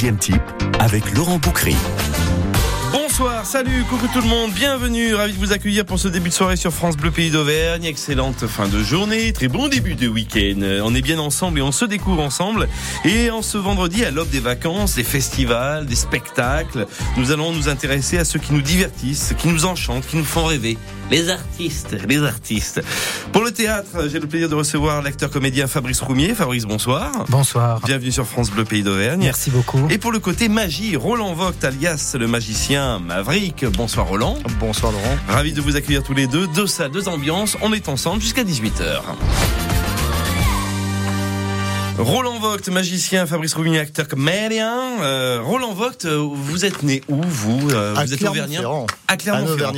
[0.00, 0.40] deuxième type
[0.78, 1.76] avec Laurent Boucry.
[2.90, 6.34] Bonsoir, salut, coucou tout le monde, bienvenue, ravi de vous accueillir pour ce début de
[6.34, 7.84] soirée sur France Bleu Pays d'Auvergne.
[7.84, 10.80] Excellente fin de journée, très bon début de week-end.
[10.82, 12.66] On est bien ensemble et on se découvre ensemble.
[13.04, 16.86] Et en ce vendredi, à l'aube des vacances, des festivals, des spectacles,
[17.18, 20.46] nous allons nous intéresser à ceux qui nous divertissent, qui nous enchantent, qui nous font
[20.46, 20.78] rêver.
[21.10, 22.80] Les artistes, les artistes.
[23.32, 26.34] Pour le théâtre, j'ai le plaisir de recevoir l'acteur comédien Fabrice Roumier.
[26.34, 27.24] Fabrice, bonsoir.
[27.28, 27.80] Bonsoir.
[27.84, 29.20] Bienvenue sur France Bleu Pays d'Auvergne.
[29.20, 29.88] Merci beaucoup.
[29.90, 33.64] Et pour le côté magie, Roland Vogt, alias le magicien Maverick.
[33.64, 34.38] Bonsoir Roland.
[34.60, 35.16] Bonsoir Laurent.
[35.28, 36.46] Ravi de vous accueillir tous les deux.
[36.54, 37.56] Deux salles, deux ambiances.
[37.60, 39.02] On est ensemble jusqu'à 18h.
[41.98, 45.02] Roland Vogt, magicien, Fabrice Roumier, acteur comédien.
[45.02, 48.62] Euh, Roland Vogt, euh, vous êtes né où, vous euh, À Vous êtes auvergnat.
[49.06, 49.72] À Clermont-Ferrand.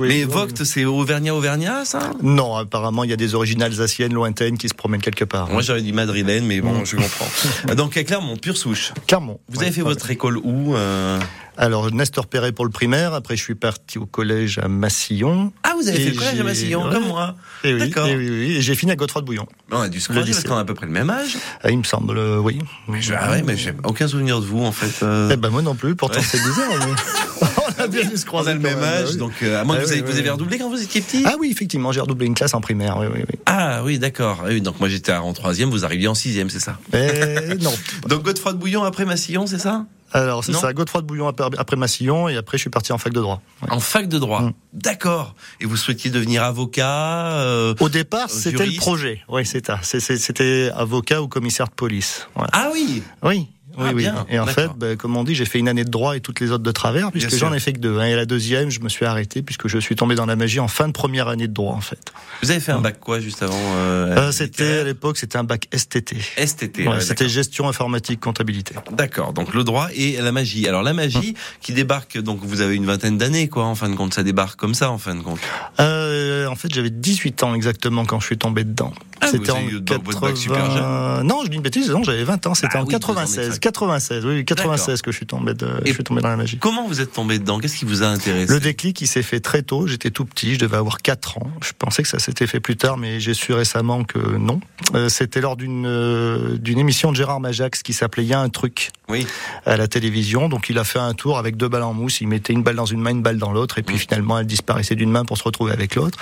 [0.00, 2.10] Mais Vogt, c'est auvergnat-auvergnat, ça?
[2.22, 5.50] Non, apparemment, il y a des origines alsaciennes lointaines qui se promènent quelque part.
[5.50, 7.74] Moi, j'aurais dit madrilène, mais bon, je comprends.
[7.74, 8.92] Donc, à Clermont, pure souche.
[9.06, 9.38] Clermont.
[9.48, 11.18] Vous Ouais, avez fait votre école où euh?
[11.60, 13.14] Alors, Nestor Perret pour le primaire.
[13.14, 15.52] Après, je suis parti au collège à Massillon.
[15.64, 16.92] Ah, vous avez fait le collège à Massillon, ouais.
[16.92, 17.34] comme moi.
[17.64, 18.06] Et oui, D'accord.
[18.06, 18.56] et oui, oui.
[18.56, 19.46] Et j'ai fini à Godefroy de Bouillon.
[19.72, 21.36] On a dû se croiser parce qu'on a à peu près le même âge.
[21.62, 22.60] Ah, il me semble, euh, oui.
[23.00, 25.04] Je- ah ouais, mais j'ai aucun souvenir de vous, en fait.
[25.04, 25.30] euh.
[25.32, 26.24] Eh ben, moi non plus, pourtant Ouais.
[26.24, 26.70] c'est bizarre.
[26.78, 27.46] mais-
[27.78, 29.16] On a bien dû se On croiser a le même même, âge, oui.
[29.18, 31.22] donc euh, à moins que Ah vous, oui, vous avez redoublé quand vous étiez petit
[31.26, 33.34] Ah oui, effectivement, j'ai redoublé une classe en primaire, oui, oui, oui.
[33.46, 34.38] Ah oui, d'accord.
[34.42, 36.78] Ah oui, donc moi j'étais en troisième, vous arriviez en sixième, c'est ça?
[36.92, 37.72] Mais non.
[38.08, 39.84] Donc Godefroy de Bouillon après Massillon, c'est ça?
[40.12, 43.12] Alors, c'est ça, Godefroy de Bouillon après, Massillon, et après, je suis parti en fac
[43.12, 43.42] de droit.
[43.62, 43.70] Ouais.
[43.70, 44.42] En fac de droit.
[44.42, 44.52] Mm.
[44.72, 45.34] D'accord.
[45.60, 49.22] Et vous souhaitiez devenir avocat euh, Au départ, Euh, c'était le projet.
[49.28, 52.28] Oui, C'était avocat ou commissaire de police.
[52.52, 53.48] Ah oui Oui.
[53.78, 54.02] Oui, Ah, oui.
[54.02, 56.20] bien, Et en fait, ben, comme on dit, j'ai fait une année de droit et
[56.20, 57.98] toutes les autres de travers, puisque j'en ai fait que deux.
[58.02, 60.68] Et la deuxième, je me suis arrêté puisque je suis tombé dans la magie en
[60.68, 62.12] fin de première année de droit, en fait.
[62.42, 65.44] Vous avez fait un bac quoi juste avant euh, Euh, c'était à l'époque, c'était un
[65.44, 66.16] bac STT.
[66.44, 66.78] STT.
[66.80, 68.74] Ouais, ouais, c'était gestion informatique comptabilité.
[68.92, 70.66] D'accord, donc le droit et la magie.
[70.68, 73.94] Alors la magie qui débarque, donc vous avez une vingtaine d'années, quoi, en fin de
[73.94, 75.38] compte, ça débarque comme ça, en fin de compte.
[75.80, 78.92] Euh, en fait, j'avais 18 ans exactement quand je suis tombé dedans.
[79.20, 81.24] Ah, c'était en avez eu votre bac super 80...
[81.24, 82.98] Non, je dis une bêtise, non, j'avais 20 ans, c'était Ah en oui, deux ans
[83.00, 83.58] 96.
[83.70, 84.18] D'exact.
[84.18, 85.68] 96, oui, 96 que je suis tombé de...
[85.84, 86.58] Je suis tombé dans la magie.
[86.58, 87.58] Comment vous êtes tombé dedans?
[87.58, 88.52] Qu'est-ce qui vous a intéressé?
[88.52, 89.86] Le déclic, il s'est fait très tôt.
[89.86, 91.50] J'étais tout petit, je devais avoir 4 ans.
[91.62, 94.60] Je pensais que ça s'était fait plus tard, mais j'ai su récemment que non.
[94.94, 98.40] Euh, C'était lors d'une euh, d'une émission de Gérard Majax qui s'appelait Il y a
[98.40, 99.26] un truc Oui.
[99.66, 100.48] à la télévision.
[100.48, 102.20] Donc il a fait un tour avec deux balles en mousse.
[102.20, 104.46] Il mettait une balle dans une main, une balle dans l'autre, et puis finalement elle
[104.46, 106.18] disparaissait d'une main pour se retrouver avec l'autre.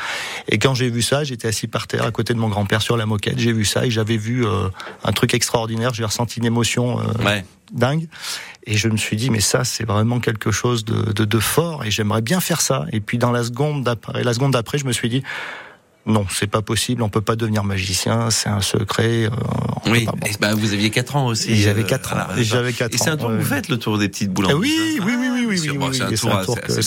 [0.48, 2.96] Et quand j'ai vu ça, j'étais assis par terre à côté de mon grand-père sur
[2.96, 3.38] la moquette.
[3.38, 4.68] J'ai vu ça et j'avais vu euh,
[5.04, 5.94] un truc extraordinaire.
[5.94, 6.98] J'ai ressenti une émotion.
[7.72, 8.08] Dingue.
[8.64, 11.84] Et je me suis dit, mais ça, c'est vraiment quelque chose de, de, de fort
[11.84, 12.86] et j'aimerais bien faire ça.
[12.92, 15.22] Et puis dans la seconde d'après, la seconde d'après, je me suis dit,
[16.06, 19.24] non, c'est pas possible, on peut pas devenir magicien, c'est un secret.
[19.26, 19.30] euh,
[19.86, 20.04] Oui.
[20.04, 20.26] pas- bon.
[20.26, 21.56] Et bah, vous aviez 4 ans aussi.
[21.56, 22.16] J'avais euh, 4 ans.
[22.26, 24.08] voilà, Et j'avais 4 Et c'est un tour ans, que vous faites, le tour des
[24.08, 25.70] petites boules en mousse, oui, hein oui, oui, oui, oui, oui, oui, c'est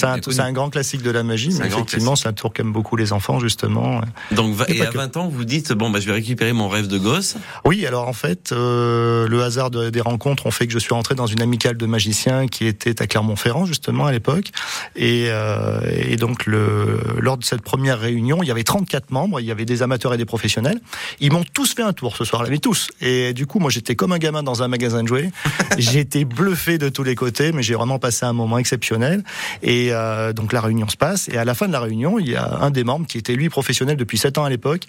[0.05, 2.53] un et tour c'est un grand classique de la magie, mais effectivement, c'est un tour
[2.53, 4.01] qu'aiment beaucoup les enfants, justement.
[4.31, 4.97] Donc, Et à que.
[4.97, 7.35] 20 ans, vous dites, bon, bah, je vais récupérer mon rêve de gosse.
[7.65, 10.93] Oui, alors en fait, euh, le hasard de- des rencontres ont fait que je suis
[10.93, 14.51] rentré dans une amicale de magiciens qui était à Clermont-Ferrand justement à l'époque.
[14.95, 19.39] Et, euh, et donc, le, lors de cette première réunion, il y avait 34 membres,
[19.39, 20.79] il y avait des amateurs et des professionnels.
[21.19, 22.89] Ils m'ont tous fait un tour ce soir-là, mais tous.
[23.01, 25.31] Et du coup, moi, j'étais comme un gamin dans un magasin de jouets.
[25.77, 29.23] J'étais bluffé de tous les côtés, mais j'ai vraiment passé un moment exceptionnel.
[29.63, 31.29] Et euh, donc, la réunion se passe.
[31.29, 33.35] Et à la fin de la réunion, il y a un des membres qui était
[33.35, 34.83] lui professionnel depuis 7 ans à l'époque,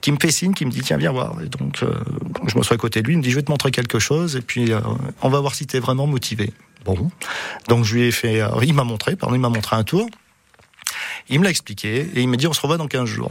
[0.00, 1.36] qui me fait signe, qui me dit tiens viens voir.
[1.42, 1.92] Et donc euh,
[2.46, 3.98] je me suis à côté de lui, il me dit je vais te montrer quelque
[3.98, 4.80] chose et puis euh,
[5.22, 6.52] on va voir si tu es vraiment motivé.
[6.84, 7.10] Bon,
[7.68, 10.08] donc je lui ai fait, il m'a montré, pardon, il m'a montré un tour.
[11.28, 13.30] Il me l'a expliqué et il m'a dit on se revoit dans 15 jours.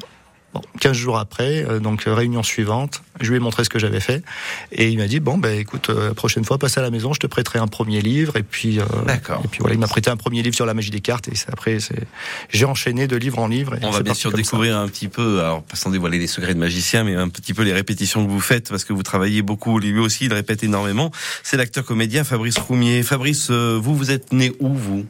[0.56, 3.78] Bon, 15 jours après, euh, donc euh, réunion suivante, je lui ai montré ce que
[3.78, 4.24] j'avais fait
[4.72, 7.12] et il m'a dit bon ben écoute, euh, la prochaine fois passe à la maison,
[7.14, 9.42] je te prêterai un premier livre et puis euh, D'accord.
[9.44, 11.36] et puis voilà, il m'a prêté un premier livre sur la magie des cartes et
[11.36, 12.08] c'est- après c'est
[12.50, 13.76] j'ai enchaîné de livre en livre.
[13.76, 14.38] et On va bien sûr ça.
[14.38, 17.54] découvrir un petit peu, alors pas sans dévoiler les secrets de magicien, mais un petit
[17.54, 20.64] peu les répétitions que vous faites, parce que vous travaillez beaucoup, lui aussi, il répète
[20.64, 21.12] énormément.
[21.44, 23.04] C'est l'acteur comédien Fabrice Roumier.
[23.04, 25.06] Fabrice, euh, vous, vous êtes né où, vous?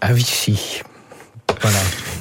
[0.00, 0.80] À Vichy.
[1.62, 1.78] Voilà.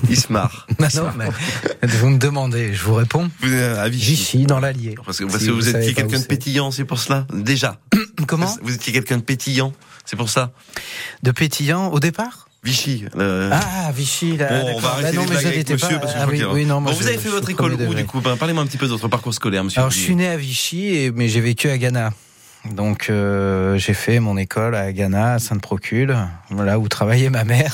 [0.09, 0.67] Il se marre.
[0.79, 3.29] Non, non, mais vous me demandez, je vous réponds.
[3.41, 4.11] Vous êtes à Vichy.
[4.11, 4.95] Vichy, dans l'Allier.
[5.05, 7.25] Parce que, parce Si que vous, vous étiez quelqu'un de pétillant, c'est pour cela?
[7.33, 7.79] Déjà.
[8.27, 8.53] Comment?
[8.61, 9.73] Vous étiez quelqu'un de pétillant,
[10.05, 10.51] c'est pour ça
[11.23, 12.47] De pétillant au départ?
[12.63, 13.05] Vichy.
[13.17, 14.47] euh, Ah, Vichy, là.
[14.61, 15.99] Bon, on va arrêter Bah non, mais je avec monsieur, pas.
[15.99, 18.05] parce que Ah oui, oui, non, moi, Bon, vous avez fait votre école où, du
[18.05, 18.19] coup?
[18.19, 19.79] Ben, Parlez-moi un petit peu de votre parcours scolaire, monsieur.
[19.79, 22.11] Alors, je suis né à Vichy, et- mais j'ai vécu à Ghana.
[22.73, 26.15] Donc euh, j'ai fait mon école à Ghana, à Sainte-Procule,
[26.51, 27.73] là où travaillait ma mère,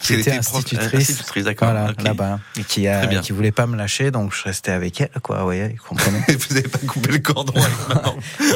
[0.00, 1.10] qui était était institutrice.
[1.10, 4.70] institutrice, d'accord, Voilà, là-bas, et qui a, qui voulait pas me lâcher, donc je restais
[4.70, 5.38] avec elle, quoi.
[5.38, 7.54] Vous voyez, vous comprenez Vous n'avez pas coupé le cordon.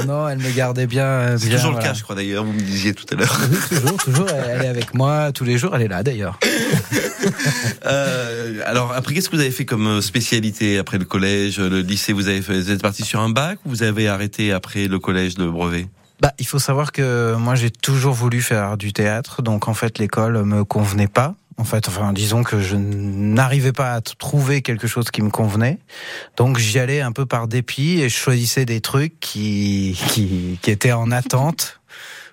[0.06, 1.04] Non, elle me gardait bien.
[1.04, 1.78] euh, C'est toujours voilà.
[1.78, 3.40] le cas, je crois d'ailleurs, vous me disiez tout à l'heure.
[3.50, 4.28] Oui, toujours, toujours.
[4.30, 5.74] Elle, est avec moi tous les jours.
[5.76, 6.38] Elle est là d'ailleurs.
[7.84, 12.12] Euh, alors après, qu'est-ce que vous avez fait comme spécialité après le collège, le lycée
[12.12, 14.98] Vous avez fait, vous êtes parti sur un bac ou vous avez arrêté après le
[14.98, 15.88] collège le brevet
[16.20, 19.98] Bah, il faut savoir que moi j'ai toujours voulu faire du théâtre, donc en fait
[19.98, 21.34] l'école me convenait pas.
[21.58, 25.78] En fait, enfin, disons que je n'arrivais pas à trouver quelque chose qui me convenait.
[26.36, 30.70] Donc j'y allais un peu par dépit et je choisissais des trucs qui, qui, qui
[30.70, 31.80] étaient en attente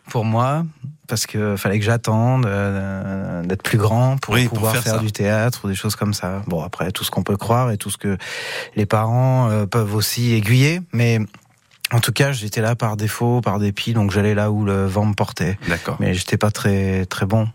[0.09, 0.65] pour moi
[1.07, 5.11] parce que fallait que j'attende euh, d'être plus grand pour Oui, pour pouvoir faire du
[5.11, 6.41] théâtre ou des choses comme ça.
[6.47, 8.17] Bon, après tout ce qu'on peut croire et tout ce que
[8.75, 11.19] les parents euh, peuvent aussi aiguiller, mais
[11.91, 15.05] en tout cas, j'étais là par défaut, par dépit, donc j'allais là où le vent
[15.05, 15.57] me portait.
[15.67, 15.97] D'accord.
[15.99, 17.47] Mais j'étais pas très très bon.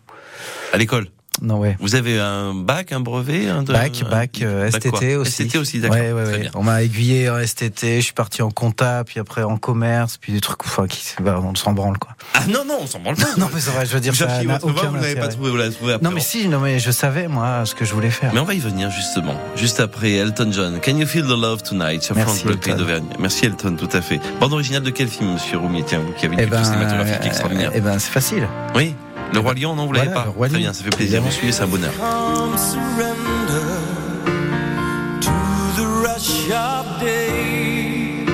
[0.73, 1.09] À l'école
[1.43, 1.77] Non, ouais.
[1.81, 5.49] Vous avez un bac, un brevet un de- Bac, un- bac, euh, bac STT aussi.
[5.49, 5.99] STT aussi, d'accord.
[5.99, 6.51] Ouais, ouais, ouais.
[6.55, 10.33] On m'a aiguillé en STT, je suis parti en compta, puis après en commerce, puis
[10.33, 12.13] des trucs, enfin, qui, bah, on s'en branle, quoi.
[12.35, 13.27] Ah non, non, on s'en branle pas.
[13.37, 15.57] Non, mais c'est vrai, je veux dire, ça n'a aucun vous l'avez pas trouvé, vous
[15.57, 16.05] l'avez trouvé après.
[16.09, 18.33] Non, mais si, non, mais je savais, moi, ce que je voulais faire.
[18.33, 20.81] Mais on va y venir justement, juste après Elton John.
[20.81, 23.07] Can you feel the love tonight sur Merci, France Bleu d'Auvergne.
[23.19, 24.21] Merci Elton, tout à fait.
[24.41, 26.65] Bande originale de quel film, Monsieur Roumier Tiens, vous qui avez une Eh culture ben,
[26.65, 27.71] cinématographique extraordinaire.
[27.75, 28.47] eh ben, c'est facile.
[28.77, 28.95] Oui,
[29.35, 31.21] Le Roi Lion, non, vous l'avez Voilà, pas Le Roi Très bien, ça fait plaisir.
[31.21, 31.31] Vous Évidemment.
[31.31, 31.93] suivez, c'est un bonheur.
[31.99, 33.67] Come surrender
[35.21, 35.31] to
[35.77, 38.25] the rush of day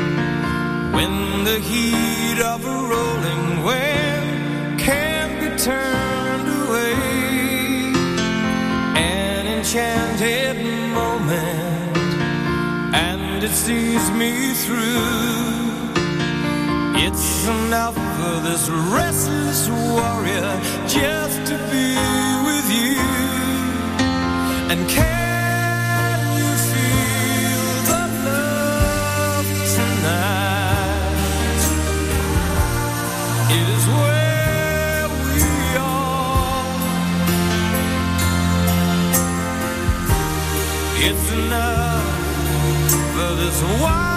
[0.93, 6.95] when the heat of a rolling wind can be turned away.
[8.97, 10.57] An enchanted
[10.93, 11.97] moment,
[12.95, 15.60] and it sees me through.
[17.03, 21.97] It's enough for this restless warrior just to be
[22.47, 23.01] with you.
[24.71, 31.63] And can you feel the love tonight?
[33.59, 35.45] It is where we
[35.79, 36.69] are.
[41.09, 42.05] It's enough
[43.15, 44.10] for this wide-eyed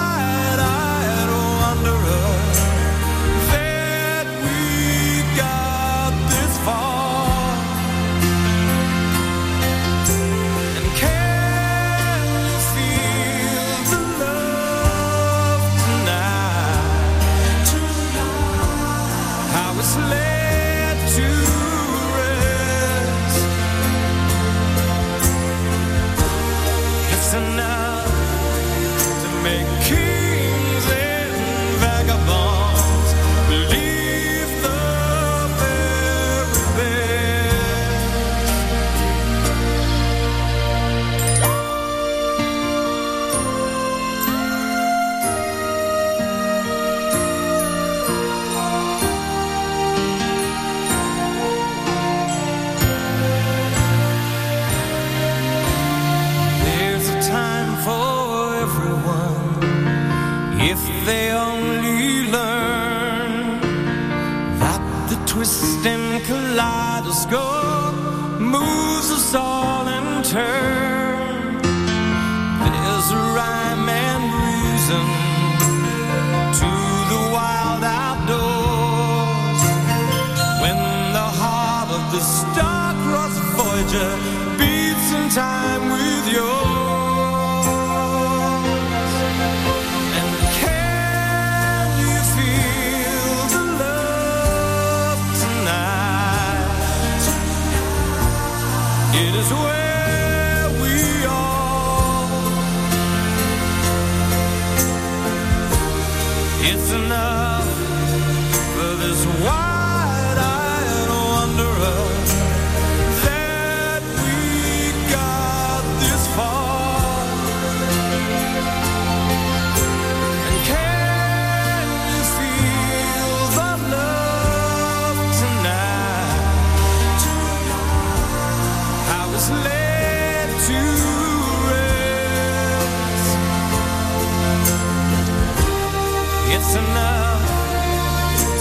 [136.65, 137.47] It's enough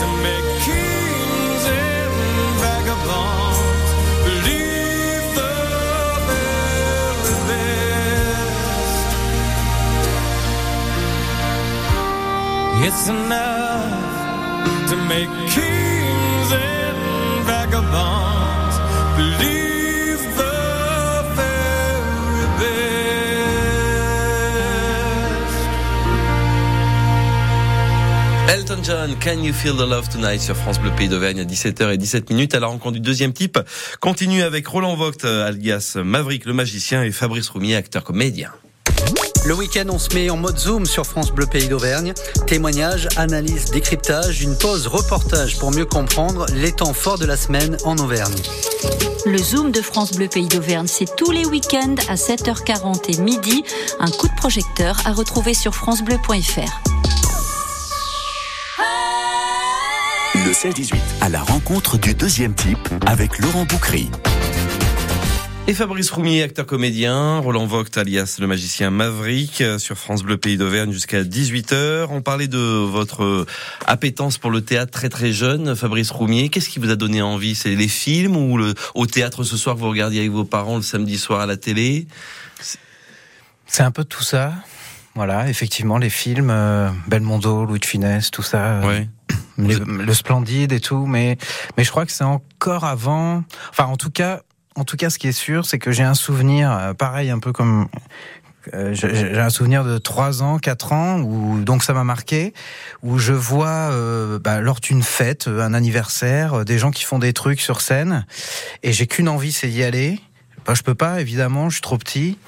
[0.01, 2.13] to make kings and
[2.61, 3.91] vagabonds
[4.27, 5.53] believe the
[6.29, 9.07] very best.
[12.87, 16.99] It's enough to make kings and
[17.47, 18.77] vagabonds
[19.17, 19.62] believe
[28.83, 31.97] John, Can You Feel the Love Tonight sur France Bleu Pays d'Auvergne à 17h et
[31.97, 32.55] 17 minutes.
[32.55, 33.59] À la rencontre du deuxième type,
[34.01, 38.51] continue avec Roland Vogt, euh, alias Maverick le magicien et Fabrice Roumier, acteur comédien.
[39.45, 42.13] Le week-end, on se met en mode zoom sur France Bleu Pays d'Auvergne.
[42.47, 47.77] Témoignages, analyses, décryptage, une pause reportage pour mieux comprendre les temps forts de la semaine
[47.85, 48.35] en Auvergne.
[49.27, 53.65] Le Zoom de France Bleu Pays d'Auvergne, c'est tous les week-ends à 7h40 et midi.
[54.01, 56.92] Un coup de projecteur à retrouver sur francebleu.fr.
[60.45, 64.11] Le 16-18, à la rencontre du deuxième type avec Laurent Boucry.
[65.69, 70.37] Et Fabrice Roumier, acteur comédien, Roland Vogt, alias le magicien Maverick, euh, sur France Bleu
[70.37, 72.07] Pays d'Auvergne jusqu'à 18h.
[72.11, 73.47] On parlait de votre
[73.87, 76.49] appétence pour le théâtre très très jeune, Fabrice Roumier.
[76.49, 77.55] Qu'est-ce qui vous a donné envie?
[77.55, 80.77] C'est les films ou le, au théâtre ce soir que vous regardiez avec vos parents
[80.77, 82.07] le samedi soir à la télé?
[83.67, 84.53] C'est un peu tout ça.
[85.15, 88.65] Voilà, effectivement, les films, euh, Belmondo, Louis de Funès, tout ça.
[88.81, 89.09] euh, Ouais.
[89.59, 91.37] Les- le Splendide et tout, mais
[91.77, 93.45] mais je crois que c'est encore avant.
[93.71, 94.41] Enfin, en tout cas,
[94.77, 97.39] en tout cas, ce qui est sûr, c'est que j'ai un souvenir euh, pareil, un
[97.39, 97.89] peu comme
[98.75, 102.55] euh, j'ai j'ai un souvenir de 3 ans, 4 ans, où donc ça m'a marqué,
[103.03, 107.05] où je vois euh, bah, lors d'une fête, euh, un anniversaire, euh, des gens qui
[107.05, 108.25] font des trucs sur scène,
[108.85, 110.21] et j'ai qu'une envie, c'est d'y aller.
[110.67, 112.39] Bah, je peux pas, évidemment, je suis trop petit.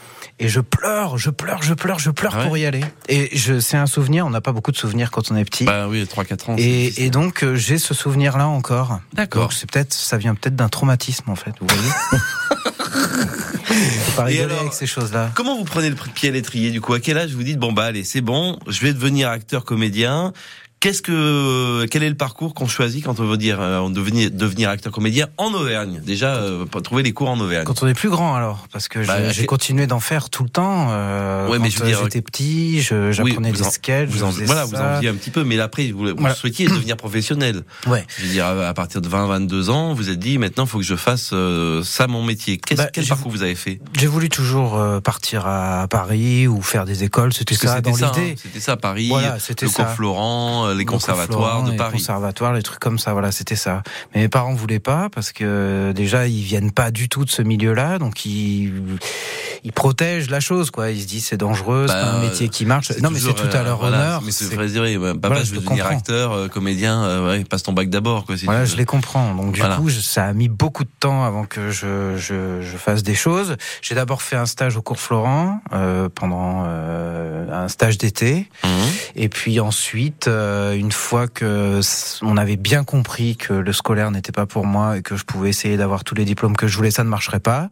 [0.41, 2.81] Et je pleure, je pleure, je pleure, je pleure Ah ouais pour y aller.
[3.09, 4.27] Et je, c'est un souvenir.
[4.27, 5.65] On n'a pas beaucoup de souvenirs quand on est petit.
[5.65, 6.57] Bah oui, 3-4 ans.
[6.59, 8.99] Et, et donc euh, j'ai ce souvenir là encore.
[9.13, 9.43] D'accord.
[9.43, 11.91] Donc c'est peut-être ça vient peut-être d'un traumatisme en fait, vous voyez.
[13.75, 15.31] Faut pas rigoler alors avec ces choses-là.
[15.35, 16.95] Comment vous prenez le pied à l'étrier du coup?
[16.95, 20.33] À quel âge vous dites bon bah allez c'est bon, je vais devenir acteur comédien.
[20.85, 24.69] Qu'est-ce que quel est le parcours qu'on choisit quand on veut dire euh, devenir devenir
[24.69, 26.03] acteur comédien en Auvergne?
[26.05, 27.65] Déjà euh, trouver les cours en Auvergne.
[27.65, 30.51] Quand on est plus grand alors, parce que Bah, j'ai- continué d'en faire tout le
[30.51, 30.89] temps.
[30.91, 34.11] Euh, Ouais, mais quand je veux dire- j'étais petit, je- j'apprenais vous des en- sketchs.
[34.11, 34.95] Vous en, voilà, vous en ça.
[34.97, 36.35] faisiez un petit peu, mais après vous, vous Voilà.
[36.35, 37.63] souhaitiez devenir professionnel.
[37.87, 38.05] Ouais.
[38.19, 40.85] Je veux dire à partir de 20-22 ans, vous êtes dit maintenant il faut que
[40.85, 42.61] je fasse euh, ça mon métier.
[42.77, 43.81] Bah, quel parcours vous avez fait?
[43.99, 47.33] J'ai voulu toujours euh, partir à Paris ou faire des écoles.
[47.33, 48.33] C'était ça dans ça, l'idée.
[48.33, 49.85] hein, c'était ça Paris, Voilà, le ça.
[49.85, 51.93] cours Florent, euh, les Le conservatoires Florent, de les Paris.
[51.99, 53.83] conservatoires, les trucs comme ça, voilà, c'était ça.
[54.15, 57.43] Mais mes parents voulaient pas parce que déjà ils viennent pas du tout de ce
[57.43, 58.73] milieu-là, donc ils
[59.67, 60.91] ils protègent la chose, quoi.
[60.91, 62.91] Ils se disent c'est dangereux, c'est Bah, pas un métier qui marche.
[63.01, 64.23] Non, mais c'est tout à euh, leur voilà, honneur.
[64.23, 64.83] Mais c'est vrai dire,
[65.15, 65.97] papa, Voilà, je veux devenir comprends.
[65.99, 68.37] acteur, euh, comédien, euh, ouais, passe ton bac d'abord, quoi.
[68.37, 69.35] si Voilà, je les comprends.
[69.35, 69.77] Donc du Voilà.
[69.77, 73.57] coup, ça a mis beaucoup de temps avant que je, je, je fasse des choses.
[73.81, 78.49] J'ai d'abord fait un stage au cours Florent euh, pendant euh, un stage d'été.
[78.65, 78.71] Mhm.
[79.17, 81.81] Et puis ensuite, euh, une fois que
[82.23, 85.51] on avait bien compris que le scolaire n'était pas pour moi et que je pouvais
[85.51, 87.69] essayer d'avoir tous les diplômes que je voulais, ça ne marcherait pas.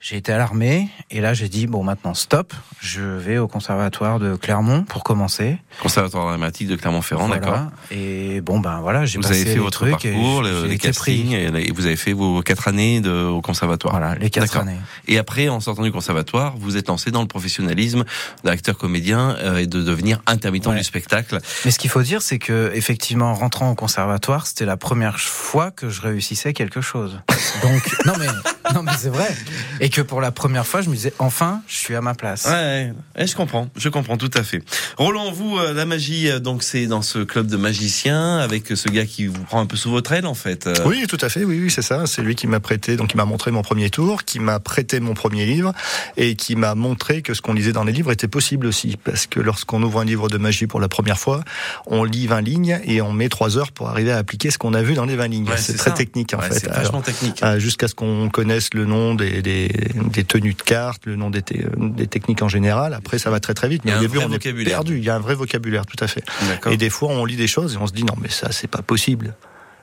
[0.00, 4.20] J'ai été à l'armée et là j'ai dit bon maintenant stop, je vais au conservatoire
[4.20, 5.58] de Clermont pour commencer.
[5.82, 7.40] Conservatoire dramatique de Clermont-Ferrand, Voilà.
[7.40, 7.62] d'accord.
[7.90, 10.78] Et bon ben voilà, j'ai Vous passé avez fait les votre trucs parcours, les pris.
[10.78, 13.98] castings, et, vous avez fait vos quatre années de, au conservatoire.
[13.98, 14.62] Voilà, les quatre D'accord.
[14.62, 14.78] années.
[15.08, 18.04] Et après, en sortant du conservatoire, vous êtes lancé dans le professionnalisme
[18.44, 20.76] d'acteur comédien euh, et de devenir intermittent Ouais.
[20.78, 21.40] du spectacle.
[21.64, 25.18] Mais ce qu'il faut dire, c'est que effectivement, en rentrant au conservatoire, c'était la première
[25.18, 27.18] fois que je réussissais quelque chose.
[27.62, 28.26] Donc, non mais,
[28.74, 29.34] non mais c'est vrai.
[29.80, 32.44] Et que pour la première fois, je me disais, enfin, je suis à ma place.
[32.46, 34.62] Ouais, ouais, ouais, je comprends, je comprends tout à fait.
[34.96, 38.88] Roland, vous, euh, la magie, euh, donc c'est dans ce club de magiciens avec ce
[38.88, 40.66] gars qui vous prend un peu sous votre aile, en fait.
[40.66, 40.74] euh.
[40.86, 41.44] Oui, tout à fait.
[41.44, 42.06] Oui, oui, c'est ça.
[42.06, 45.00] C'est lui qui m'a prêté, donc qui m'a montré mon premier tour, qui m'a prêté
[45.00, 45.72] mon premier livre
[46.16, 48.96] et qui m'a montré que ce qu'on lisait dans les livres était possible aussi.
[49.04, 51.42] Parce que lorsqu'on ouvre un livre de magie pour la première fois,
[51.86, 54.74] on lit 20 lignes et on met 3 heures pour arriver à appliquer ce qu'on
[54.74, 55.48] a vu dans les 20 lignes.
[55.48, 55.96] Ouais, c'est très ça.
[55.96, 56.60] technique en Ouais, fait.
[56.60, 57.42] C'est Alors, vachement technique.
[57.42, 59.68] euh, jusqu'à ce qu'on connaisse le nom des, des,
[60.12, 62.94] des tenues de cartes, le nom des, te- des techniques en général.
[62.94, 63.82] Après, ça va très très vite.
[63.84, 64.74] Il y Mais a au un début, vrai on est vocabulaire.
[64.76, 64.98] perdu.
[64.98, 66.22] Il y a un vrai vocabulaire, tout à fait.
[66.70, 68.68] Et des fois, on lit des choses et on se dit non, mais ça, c'est
[68.68, 69.34] pas possible.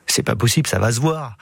[0.06, 1.36] C'est pas possible, ça va se voir.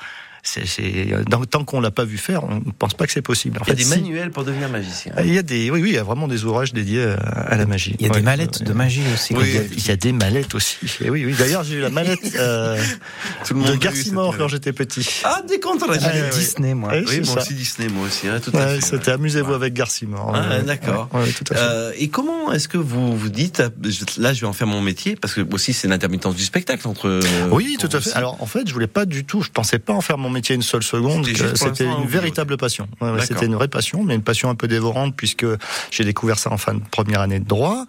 [0.46, 3.58] C'est, dans- tant qu'on l'a pas vu faire, on ne pense pas que c'est possible.
[3.60, 4.00] En Il y a fait, des si.
[4.00, 5.12] manuels pour devenir magicien.
[5.24, 7.56] Il y a des, oui, oui, il y a vraiment des ouvrages dédiés à, à
[7.56, 7.96] la magie.
[7.98, 8.18] Il y a Ouais.
[8.18, 9.34] des mallettes de magie aussi.
[9.34, 10.76] Oui, Il y, a, il y a des mallettes aussi.
[11.02, 11.34] Et oui, oui.
[11.38, 12.76] D'ailleurs, j'ai eu la mallette euh,
[13.46, 15.08] Tout le de monde Garcimore quand j'étais petit.
[15.24, 16.30] Ah, des contre la Ah.
[16.30, 16.92] Disney, moi.
[16.94, 17.40] Oui, moi ça.
[17.40, 18.80] aussi Disney, moi aussi, hein, tout à fait.
[18.82, 20.32] C'était amusez-vous avec Garcimore.
[20.36, 21.08] Ah, d'accord.
[21.56, 23.70] Euh, et comment est-ce que vous vous dites, euh,
[24.18, 27.20] là je vais en faire mon métier, parce que aussi c'est l'intermittence du spectacle entre...
[27.50, 28.12] Oui, tout à fait.
[28.12, 30.54] Alors en fait, je voulais pas du tout, je pensais pas en faire mon métier
[30.54, 31.26] une seule seconde.
[31.54, 32.86] C'était une véritable passion.
[33.00, 33.26] Ouais, ouais, D'accord.
[33.28, 35.46] C'était une vraie passion, mais une passion un peu dévorante puisque
[35.90, 37.86] j'ai découvert ça en fin de première année de droit.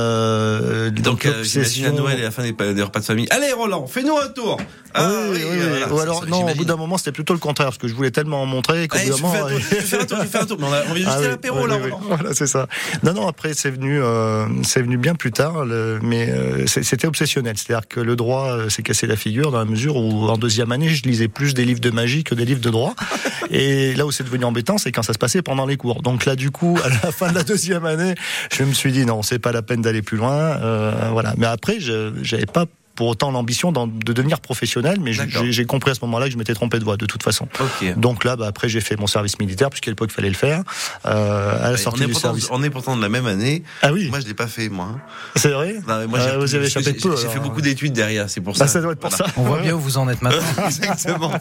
[0.00, 3.26] Euh, Donc, euh, j'imagine à Noël et à la fin des, des repas de famille.
[3.30, 4.58] Allez, Roland, fais-nous un tour.
[4.94, 5.66] Ah, oui, oui, oui.
[5.68, 7.94] voilà, Ou alors, non, au bout d'un moment, c'était plutôt le contraire, parce que je
[7.94, 9.48] voulais tellement en montrer qu'au bout d'un fais un moment.
[9.48, 10.56] tour, je fais un tour, je fais un tour.
[10.60, 12.00] Mais on, a, on juste Ah à l'apéro, là, Roland.
[12.02, 12.66] Voilà, c'est ça.
[13.04, 17.06] Non, non, après, c'est venu, euh, c'est venu bien plus tard, le- mais euh, c'était
[17.06, 17.56] obsessionnel.
[17.56, 20.88] C'est-à-dire que le droit s'est cassé la figure dans la mesure où, en deuxième année,
[20.88, 22.94] je lisais plus des livres de magie que des livres de droit.
[23.50, 26.02] Et là où c'est devenu embêtant, c'est quand ça se passait pendant les cours.
[26.02, 28.14] Donc là, du coup, à la fin de la deuxième année,
[28.52, 30.32] je me suis dit non, c'est pas la peine d'aller plus loin.
[30.34, 31.34] Euh, voilà.
[31.36, 32.66] Mais après, je j'avais pas
[33.00, 36.52] pour autant l'ambition de devenir professionnel, mais j'ai- compris à ce moment-là que je m'étais
[36.52, 37.48] trompé de voie, de toute façon.
[37.96, 40.62] Donc là, bah, après, j'ai fait mon service militaire, puisqu'à l'époque, il fallait le faire.
[41.06, 42.48] Euh, à la on, est du pourtant, service.
[42.50, 43.62] on est pourtant de la même année.
[43.80, 44.88] Ah oui, Moi, je l'ai pas fait, moi.
[44.96, 45.00] hein.
[45.34, 47.32] c'est vrai Non, mais moi, j'ai- vous avez échappé de j'ai- peu, J'ai alors.
[47.32, 48.66] fait beaucoup d'études derrière, c'est pour Bah, ça.
[48.66, 49.32] ça doit être pour Voilà.
[49.32, 49.40] ça.
[49.40, 50.42] On voit bien où vous en êtes maintenant.
[50.66, 51.32] Exactement.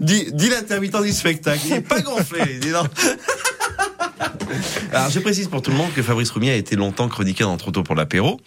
[0.00, 1.62] dis, dis l'intermittent du spectacle.
[1.64, 2.58] Il est pas gonflé.
[2.60, 2.82] Dis non.
[4.92, 7.56] Alors, je précise pour tout le monde que Fabrice Roumier a été longtemps chroniqueur dans
[7.56, 8.40] Trop tôt pour l'apéro.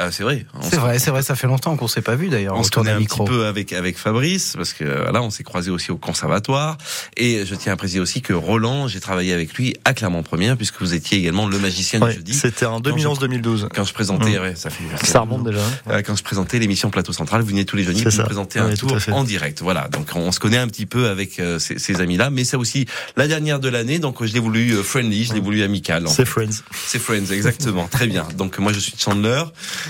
[0.00, 0.44] Euh, c'est vrai.
[0.60, 2.90] C'est vrai, c'est vrai, ça fait longtemps qu'on s'est pas vu d'ailleurs On se connaît
[2.90, 3.24] un micro.
[3.24, 6.76] petit peu avec avec Fabrice parce que voilà, on s'est croisé aussi au conservatoire
[7.16, 10.80] et je tiens à préciser aussi que Roland, j'ai travaillé avec lui à Clermont-Première puisque
[10.80, 12.34] vous étiez également le magicien Ouais, du jeudi.
[12.34, 13.68] C'était en 2011-2012.
[13.74, 14.42] Quand je présentais, Mm.
[14.42, 15.60] ouais, ça fait Ça remonte déjà.
[15.60, 15.90] hein.
[15.90, 18.18] euh, quand je présentais l'émission Plateau Central, vous venez tous les jeudis pour ça.
[18.22, 19.62] me présenter un tour en direct.
[19.62, 22.56] Voilà, donc on se connaît un petit peu avec euh, ces, ces amis-là, mais c'est
[22.56, 22.86] aussi
[23.16, 26.08] la dernière de l'année, donc je l'ai voulu euh, friendly, je l'ai voulu amical.
[26.08, 26.24] C'est.
[26.24, 26.62] Friends.
[26.86, 28.26] C'est Friends, exactement, très bien.
[28.36, 29.42] Donc moi je suis Chandler,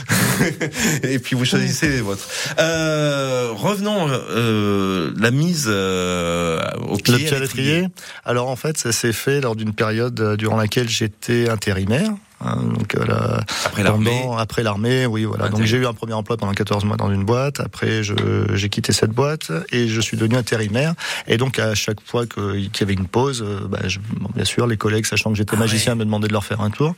[1.02, 2.26] et puis vous choisissez les vôtres.
[2.58, 7.14] Euh, revenons, euh, la mise euh, au pied.
[7.14, 7.86] Le pied à l'étrier.
[8.24, 12.10] Alors en fait, ça s'est fait lors d'une période euh, durant laquelle j'étais intérimaire.
[12.44, 14.22] Hein, donc euh, la- Après l'armée.
[14.38, 15.48] après l'armée, oui, voilà.
[15.48, 17.60] Donc j'ai eu un premier emploi pendant 14 mois dans une boîte.
[17.60, 18.14] Après, je-
[18.54, 20.94] j'ai quitté cette boîte et je suis devenu intérimaire.
[21.26, 24.44] Et donc à chaque fois qu'il y avait une pause, euh, bah, je- bon, bien
[24.44, 26.94] sûr, les collègues, sachant que j'étais Ah magicien, me demandaient de leur faire un tour.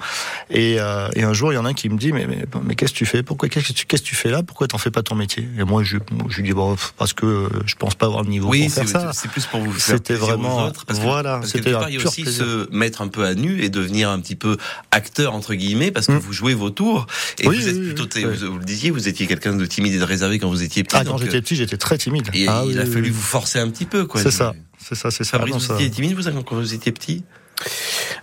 [0.51, 2.45] Et, euh, et un jour, il y en a un qui me dit, mais, mais,
[2.65, 3.23] mais qu'est-ce que tu fais?
[3.23, 4.43] Pourquoi Qu'est-ce que tu, fais là?
[4.43, 5.49] Pourquoi t'en fais pas ton métier?
[5.59, 5.99] Et moi, je,
[6.29, 8.75] je lui dis, bon, parce que euh, je pense pas avoir le niveau Oui, pour
[8.75, 9.13] faire ça.
[9.13, 11.89] c'est plus pour vous faire C'était plaisir aux vraiment- autres, parce que, voilà, c'était un
[11.89, 12.45] il y a aussi plaisir.
[12.45, 14.57] se mettre un peu à nu et devenir un petit peu
[14.91, 16.19] acteur entre guillemets parce que Mm.
[16.19, 17.07] vous jouez vos tours
[17.39, 19.95] et Oui, vous êtes plutôt oui, vous, vous le disiez vous étiez quelqu'un de timide
[19.95, 22.29] et de réservé quand vous étiez petit Ah, quand j'étais euh, petit, j'étais très timide.
[22.35, 25.11] et Ah, il a fallu vous forcer un petit peu quoi C'est ça, c'est ça,
[25.11, 25.39] c'est ça.
[25.39, 27.23] Fabrice Non, vous ça- étiez timide vous quand vous étiez petit?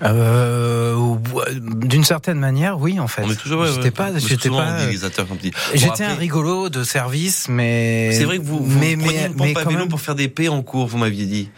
[0.01, 1.15] Euh,
[1.55, 3.21] D'une certaine manière, oui, en fait.
[3.25, 3.91] on est toujours J'étais ouais.
[3.91, 4.77] pas, j'étais pas.
[4.79, 5.37] Bon,
[5.73, 8.11] J'étais un rigolo de service, mais.
[8.13, 10.15] c'est vrai que vous, vous mais, preniez une pompe mais à vélo même- pour faire
[10.15, 11.49] des P en cours vous m'aviez dit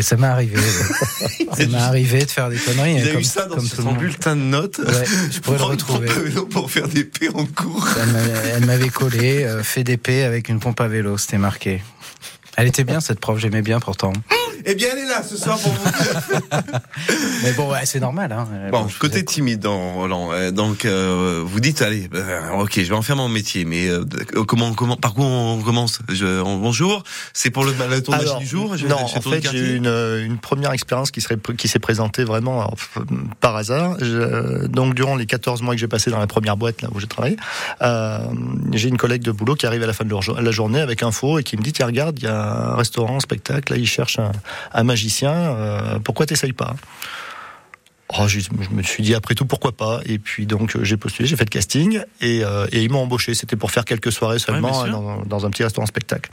[0.00, 0.56] ça m'est arrivé.
[1.56, 2.96] ça m'est arrivé de faire des conneries.
[2.96, 5.72] il a comme, eu ça dans son bulletin de notes Ouais, je pourrais le Prendre
[5.72, 6.10] une pompe retrouver.
[6.10, 9.84] à vélo pour faire des P en cours Elle m'avait- Elle m'avait collé, euh, fait
[9.84, 11.82] des P avec une pompe à vélo, c'était marqué.
[12.56, 14.12] Elle était bien cette prof, j'aimais bien pourtant.
[14.70, 15.90] Eh bien elle est là ce soir pour vous
[17.42, 18.32] Mais bon, ouais, c'est normal.
[18.32, 18.46] Hein.
[18.70, 20.30] Bon, côté faisais- timide, dans Roland.
[20.32, 23.88] Euh, donc, euh, vous dites, allez, euh, ok, je vais en faire mon métier, mais
[23.88, 24.04] euh,
[24.46, 26.00] comment, comment, par quoi on commence?
[26.08, 27.02] Je, en- Bonjour,
[27.32, 27.72] c'est pour le,
[28.12, 28.76] Alors, du jour.
[28.76, 32.24] je- non, en fait, j'ai eu une, une première expérience qui, serait, qui s'est présentée
[32.24, 32.74] vraiment alors,
[33.40, 33.96] par hasard.
[34.00, 36.98] Je- donc, durant les 14 mois que j'ai passé dans la première boîte là où
[37.00, 37.36] j'ai travaillé,
[37.82, 38.18] euh,
[38.72, 41.38] j'ai une collègue de boulot qui arrive à la fin de la journée avec info
[41.38, 43.86] et qui me dit Tiens, regarde, il y a un restaurant, un spectacle, là, ils
[43.86, 44.32] cherchent un,
[44.72, 46.74] un magicien, euh, pourquoi t'essayes pas
[48.18, 50.00] Oh, je, je me suis dit après tout pourquoi pas?
[50.06, 53.00] Et puis donc euh, j'ai postulé j'ai fait le casting et, euh, et ils m'ont
[53.02, 56.30] embauché c'était pour faire quelques soirées seulement dans, dans un petit restaurant spectacle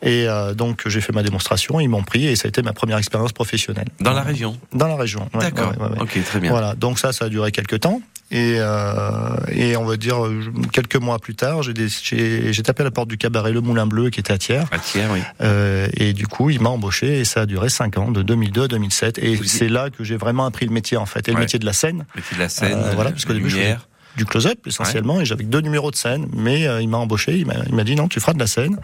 [0.00, 2.72] et euh, donc j'ai fait ma démonstration ils m'ont pris et ça a été ma
[2.72, 4.56] première expérience professionnelle Dans la région.
[4.72, 5.72] dans la région ouais, D'accord.
[5.80, 5.98] ouais.
[6.00, 6.50] Ok, très bien.
[6.52, 8.00] Voilà, donc ça, ça a duré quelques temps.
[8.30, 12.90] Et, euh, et on va dire, euh, quelques mois plus tard, j'ai tapé à la
[12.90, 14.64] porte du cabaret Le Moulin Bleu, qui était à Thiers.
[14.70, 15.20] À Thiers, oui.
[15.40, 18.64] Euh, et du coup, il m'a embauché et ça a duré 5 ans, de 2002
[18.64, 19.16] à 2007.
[19.18, 21.66] Et c'est là que j'ai vraiment appris le métier, en fait, et le métier de
[21.66, 23.88] la scène, Métier de la scène, Euh, voilà, la- parce qu'au la début, je lumière.
[24.16, 25.20] du close-up essentiellement.
[25.20, 27.94] Et j'avais que deux numéros de scène, mais euh, il m'a embauché, il m'a dit
[27.96, 28.78] non, tu feras de la scène.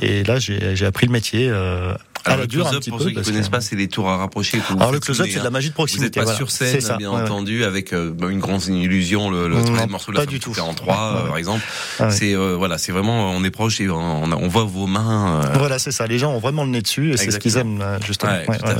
[0.00, 1.94] Et là, j'ai appris le métier euh,
[2.26, 4.58] Alors, la le close-up, pour ceux qui parce connaissent pas, c'est les tours à rapprocher.
[4.68, 6.20] vous Alors le close-up, c'est de la magie de Vous proximité.
[6.20, 9.90] n'êtes pas sur scène, bien entendu, avec euh, une grande illusion, le, le Non, troisième
[9.90, 10.52] morceau de la du tout.
[10.60, 11.28] en trois, Ouais, euh, ouais.
[11.28, 11.62] par exemple.
[11.98, 12.10] Ah.
[12.10, 15.40] C'est euh, voilà, c'est vraiment, on est proche et on, voit vos mains.
[15.54, 16.06] Voilà, c'est ça.
[16.06, 18.32] Les gens ont vraiment le nez dessus et c'est ce qu'ils aiment, justement.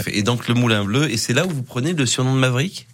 [0.06, 2.86] Et donc le Moulin Bleu, et c'est là où vous prenez le surnom de Maverick?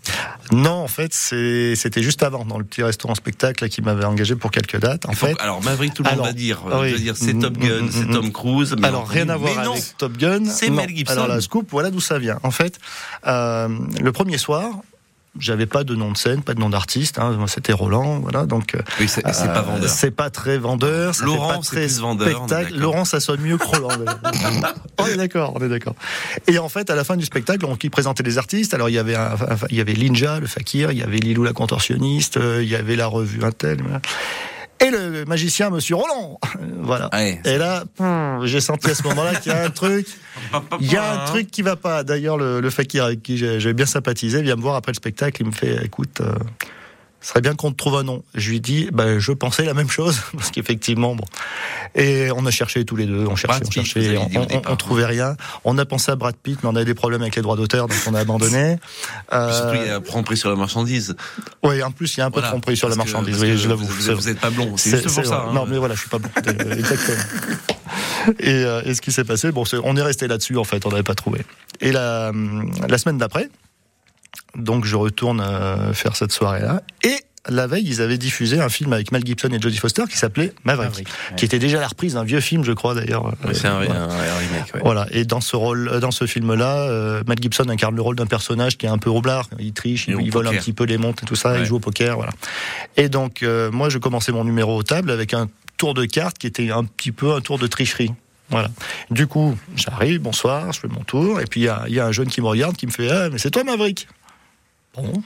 [0.52, 4.34] Non, en fait, c'est- c'était juste avant, dans le petit restaurant spectacle qui m'avait engagé
[4.36, 5.06] pour quelques dates.
[5.06, 6.82] En fait, Alors Maverick, tout le monde Alors, va dire, ah
[7.14, 8.12] c'est Mm, Top mm, Gun, mm, c'est mm.
[8.12, 8.76] Tom Cruise.
[8.82, 10.41] alors rien à voir avec Top Gun.
[10.46, 10.70] C'est.
[10.70, 11.12] Mel Gibson.
[11.12, 12.38] Alors la scoop, voilà d'où ça vient.
[12.42, 12.78] En fait,
[13.26, 13.68] euh,
[14.00, 14.70] le premier soir,
[15.38, 17.18] j'avais pas de nom de scène, pas de nom d'artiste.
[17.18, 17.30] Hein.
[17.38, 18.44] Moi, C'était Roland, voilà.
[18.44, 19.88] Donc, euh, Oui, c'est pas euh, vendeur.
[19.90, 21.14] C'est pas très vendeur.
[21.14, 22.64] Ça Laurent, fait pas c'est très plus vendeur, on est spectacle.
[22.64, 22.80] d'accord.
[22.82, 23.88] Laurent, ça sonne mieux que Roland.
[24.98, 25.94] on est d'accord, on est d'accord.
[26.48, 28.74] Et en fait, à la fin du spectacle, on qui présentait les artistes.
[28.74, 29.34] Alors, il y avait, un-
[29.70, 32.96] il y avait Linja, le fakir, il y avait Lilou la contorsionniste, il y avait
[32.96, 33.78] la revue Intel.
[34.84, 36.38] Et le magicien, Monsieur Roland.
[36.84, 37.08] Voilà.
[37.12, 37.84] Ouais, Et là,
[38.44, 40.06] j'ai senti à ce moment-là qu'il y a un truc.
[40.80, 42.02] Il y a un truc qui va pas.
[42.02, 45.42] D'ailleurs, le, le fakir avec qui j'ai bien sympathisé vient me voir après le spectacle.
[45.42, 46.34] Il me fait, écoute, euh,
[47.22, 48.22] ce serait bien qu'on te trouve un nom.
[48.34, 51.24] Je lui dis, bah, je pensais la même chose parce qu'effectivement, bon.
[51.94, 53.26] Et on a cherché tous les deux.
[53.26, 54.72] On cherchait, Brad on Pitt, cherchait, on, dit au on- départ.
[54.72, 55.36] on trouvait rien.
[55.64, 57.86] On a pensé à Brad Pitt, mais on avait des problèmes avec les droits d'auteur,
[57.88, 58.76] donc on a abandonné.
[59.32, 61.14] Euh, Surtout, il y a prendre prix sur la marchandise.
[61.62, 62.48] oui, en plus, il y a un peu Voilà.
[62.48, 63.38] de tromperie sur la que- marchandise.
[63.40, 63.86] Oui, je l'avoue.
[63.86, 64.74] Vous, C'est- vous êtes pas blond.
[64.76, 65.46] C'est juste pour ça.
[65.48, 65.52] hein.
[65.54, 66.18] Non, mais voilà, je suis pas.
[66.46, 67.22] Euh, Exactement.
[68.38, 70.84] Et, euh, et ce qui s'est passé, bon, c'est- on est resté là-dessus en fait,
[70.86, 71.40] on n'avait pas trouvé.
[71.80, 72.30] Et la,
[72.88, 73.48] la semaine d'après,
[74.56, 77.16] donc je retourne euh, faire cette soirée-là, et
[77.48, 80.52] la veille, ils avaient diffusé un film avec Mel Gibson et Jodie Foster qui s'appelait
[80.62, 81.36] Maverick, Maverick, ouais.
[81.36, 83.34] qui était déjà la reprise d'un vieux film, je crois d'ailleurs.
[83.52, 84.00] C'est un, voilà.
[84.04, 84.74] un- un remake.
[84.74, 84.80] ouais.
[84.84, 85.06] Voilà.
[85.10, 88.26] Et dans ce rôle, euh, dans ce film-là, euh, Mel Gibson incarne le rôle d'un
[88.26, 89.48] personnage qui est un peu roublard.
[89.58, 91.54] Il triche, Il vole un petit peu les montres et tout ça.
[91.54, 91.60] Ouais.
[91.62, 92.30] Il joue au poker, voilà.
[92.96, 96.38] Et donc, euh, moi, je commençais mon numéro aux tables avec un tour de cartes
[96.38, 98.12] qui était un petit peu un tour de tricherie.
[98.50, 98.68] Voilà.
[99.10, 102.12] Du coup, j'arrive, bonsoir, je fais mon tour, et puis il y y a un
[102.12, 104.06] jeune qui me regarde, qui me fait, ah, mais c'est toi, Maverick?
[104.96, 105.22] Bon.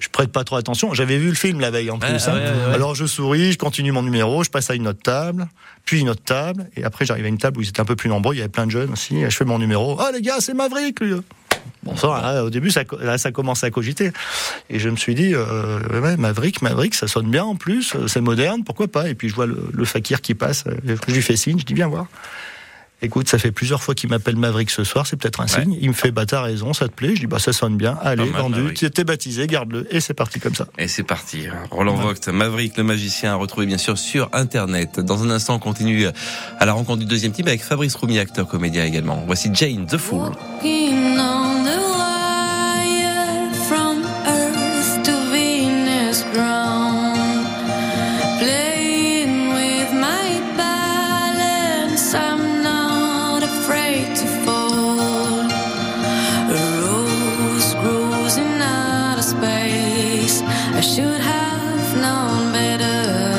[0.00, 0.92] Je prête pas trop attention.
[0.92, 2.08] J'avais vu le film la veille en plus.
[2.10, 2.34] Ouais, hein.
[2.34, 2.74] ouais, ouais, ouais.
[2.74, 5.46] Alors je souris, je continue mon numéro, je passe à une autre table,
[5.84, 7.96] puis une autre table, et après j'arrive à une table où ils étaient un peu
[7.96, 9.96] plus nombreux, il y avait plein de jeunes aussi, et je fais mon numéro.
[10.00, 11.14] Ah les gars, c'est Maverick lui.
[11.84, 14.12] Bon ça, là, au début ça, co- là, ça commence à cogiter,
[14.68, 18.06] et je me suis dit, euh, ouais, Maverick, Maverick, ça sonne bien en plus, euh,
[18.06, 19.08] c'est moderne, pourquoi pas?
[19.08, 21.64] Et puis je vois le, le fakir qui passe, euh, je lui fais signe, je
[21.64, 22.06] dis viens voir.
[23.04, 25.62] Écoute, ça fait plusieurs fois qu'il m'appelle Maverick ce soir, c'est peut-être un Ouais.
[25.62, 25.76] signe.
[25.80, 27.14] Il me fait, bah t'as raison, ça te plaît.
[27.14, 30.14] Je dis, bah ça sonne bien, allez, Pas mal, vendu, t'es baptisé, garde-le, et c'est
[30.14, 30.66] parti comme ça.
[30.78, 31.46] Et c'est parti.
[31.70, 35.00] Roland Vogt, Maverick le magicien, à retrouver bien sûr sur Internet.
[35.00, 36.06] Dans un instant, on continue
[36.58, 39.22] à la rencontre du deuxième type avec Fabrice Roumy, acteur comédien également.
[39.26, 40.32] Voici Jane the Fool.
[61.96, 63.33] Known better.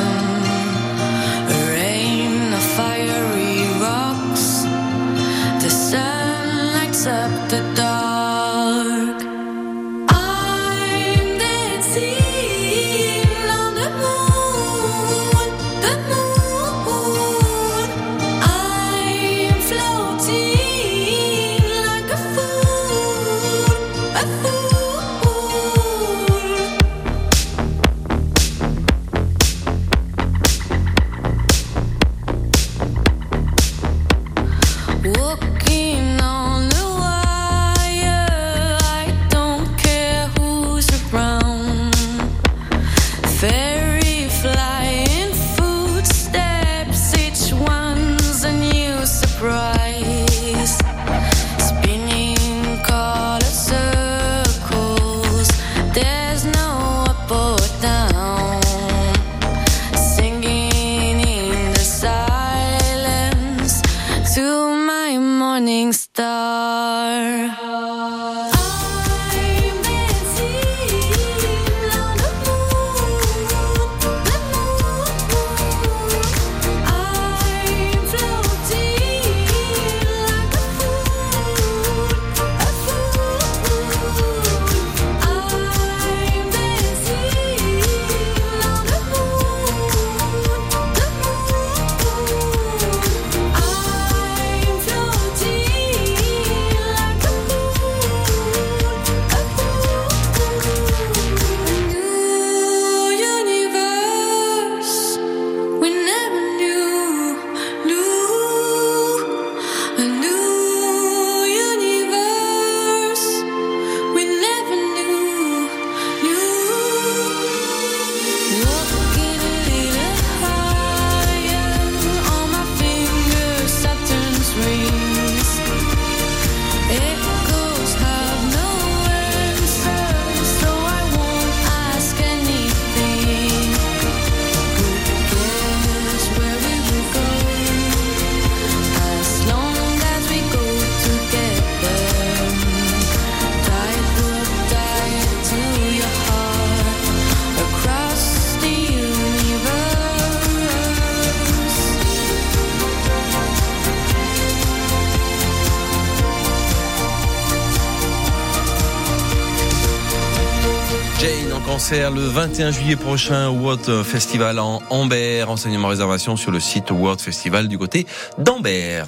[162.48, 165.46] 21 juillet prochain World Festival en Amber.
[165.48, 168.06] Enseignement réservation sur le site World Festival du côté
[168.38, 169.04] d'Amber.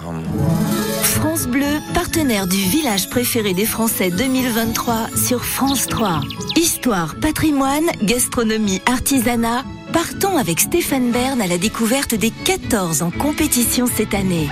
[1.03, 6.21] France Bleu, partenaire du village préféré des Français 2023 sur France 3.
[6.55, 9.63] Histoire, patrimoine, gastronomie, artisanat.
[9.93, 14.49] Partons avec Stéphane Bern à la découverte des 14 en compétition cette année.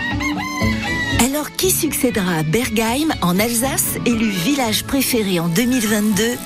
[1.25, 6.37] Alors qui succédera à Bergheim en Alsace, élu village préféré en 2022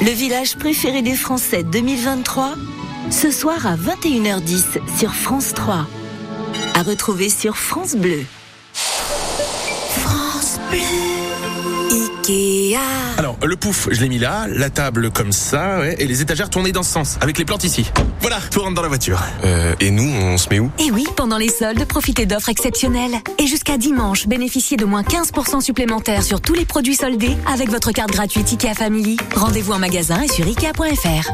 [0.00, 2.54] Le village préféré des Français 2023
[3.10, 5.86] Ce soir à 21h10 sur France 3.
[6.74, 8.22] À retrouver sur France Bleu.
[8.74, 11.17] France Bleu.
[12.28, 12.78] Ikea.
[13.16, 16.50] Alors, le pouf, je l'ai mis là, la table comme ça, ouais, et les étagères
[16.50, 17.90] tournées dans ce sens, avec les plantes ici.
[18.20, 19.22] Voilà, tout rentre dans la voiture.
[19.44, 20.70] Euh, et nous, on se met où?
[20.78, 23.16] Et oui, pendant les soldes, profitez d'offres exceptionnelles.
[23.38, 27.92] Et jusqu'à dimanche, bénéficiez de moins 15% supplémentaires sur tous les produits soldés avec votre
[27.92, 29.16] carte gratuite IKEA Family.
[29.34, 31.30] Rendez-vous en magasin et sur ikea.fr.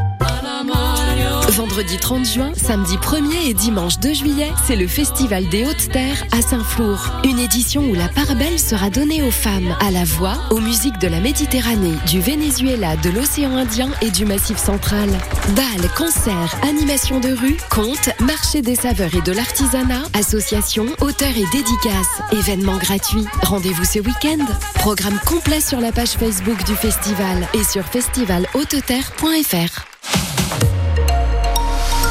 [1.48, 6.24] Vendredi 30 juin, samedi 1er et dimanche 2 juillet, c'est le Festival des Hautes Terres
[6.33, 6.98] à Saint-Flour.
[7.24, 10.98] Une édition où la part belle sera donnée aux femmes, à la voix, aux musiques
[10.98, 15.09] de la Méditerranée, du Venezuela, de l'océan Indien et du Massif central.
[15.55, 21.46] Bal, concerts, animations de rue, contes, marché des saveurs et de l'artisanat, associations, auteurs et
[21.53, 23.27] dédicaces, événements gratuits.
[23.42, 24.44] Rendez-vous ce week-end.
[24.74, 29.93] Programme complet sur la page Facebook du festival et sur festivalhauteterre.fr.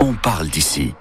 [0.00, 0.94] on parle d'ici.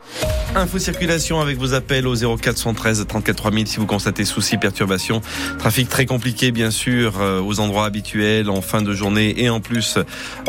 [0.55, 5.21] Info circulation avec vos appels au 0413 34 3000 si vous constatez soucis, perturbations.
[5.59, 9.59] Trafic très compliqué bien sûr euh, aux endroits habituels en fin de journée et en
[9.59, 9.99] plus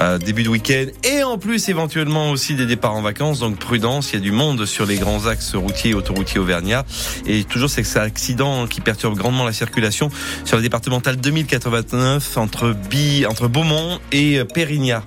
[0.01, 3.41] euh, début de week-end et en plus éventuellement aussi des départs en vacances.
[3.41, 6.85] Donc prudence, il y a du monde sur les grands axes routiers et autoroutiers auvergnats.
[7.27, 10.11] Et toujours c'est cet accident qui perturbe grandement la circulation
[10.45, 15.05] sur la départementale 2089 entre Bi, entre Beaumont et euh, Pérignat.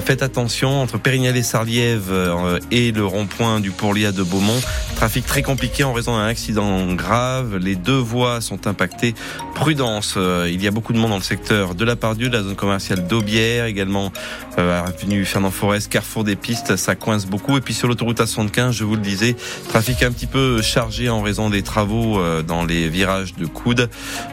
[0.00, 2.58] Faites attention entre Pérignat les Sarlièves euh,
[2.90, 4.60] le rond-point du Pourliat de Beaumont.
[4.96, 7.56] Trafic très compliqué en raison d'un accident grave.
[7.56, 9.14] Les deux voies sont impactées.
[9.54, 10.14] Prudence.
[10.16, 12.42] euh, Il y a beaucoup de monde dans le secteur de la Pardieu, de la
[12.42, 14.12] zone commerciale d'Aubière, également
[14.58, 16.76] euh, avenue Fernand Forest, Carrefour des Pistes.
[16.76, 17.56] Ça coince beaucoup.
[17.56, 19.36] Et puis sur l'autoroute A75, je vous le disais,
[19.68, 23.88] trafic un petit peu chargé en raison des travaux euh, dans les virages de coude.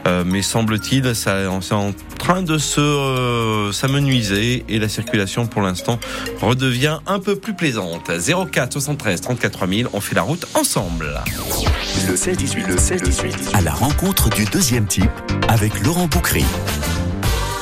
[0.06, 5.98] Euh, mais semble-t-il, ça c'est en train de se s'amenuiser et la circulation pour l'instant
[6.40, 8.10] redevient un peu plus plaisante.
[8.46, 11.20] 04 73 34 3000, on fait la route ensemble.
[12.06, 15.10] Le 16-18, le 16-18, à la rencontre du deuxième type
[15.48, 16.44] avec Laurent Boucry.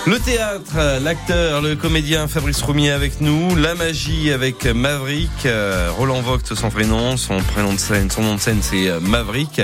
[0.09, 6.23] Le théâtre, l'acteur, le comédien Fabrice Roumier avec nous, la magie avec Maverick, euh, Roland
[6.23, 9.61] Vogt son prénom, son prénom de scène, son nom de scène c'est euh, Maverick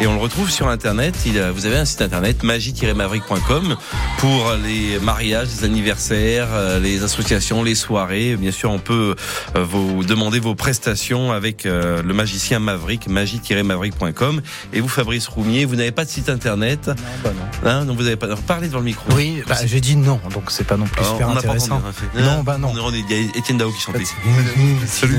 [0.00, 1.14] et on le retrouve sur internet.
[1.26, 3.76] Il, vous avez un site internet magie-maverick.com
[4.18, 8.36] pour les mariages, les anniversaires, euh, les associations, les soirées.
[8.36, 9.14] Bien sûr, on peut
[9.54, 14.40] euh, vous demander vos prestations avec euh, le magicien Maverick, magie-maverick.com.
[14.72, 17.68] Et vous, Fabrice Roumier, vous n'avez pas de site internet Non, bah non.
[17.68, 18.26] Hein, donc vous n'avez pas.
[18.26, 19.04] Alors, parlez devant le micro.
[19.14, 21.82] Oui, bah, j'ai dit non, donc c'est pas non plus Alors, super on pas intéressant.
[21.92, 22.20] fait.
[22.22, 22.72] Non, bah non.
[22.82, 24.04] On est- Il y a Étienne Dao qui chantait.
[24.86, 25.18] Salut.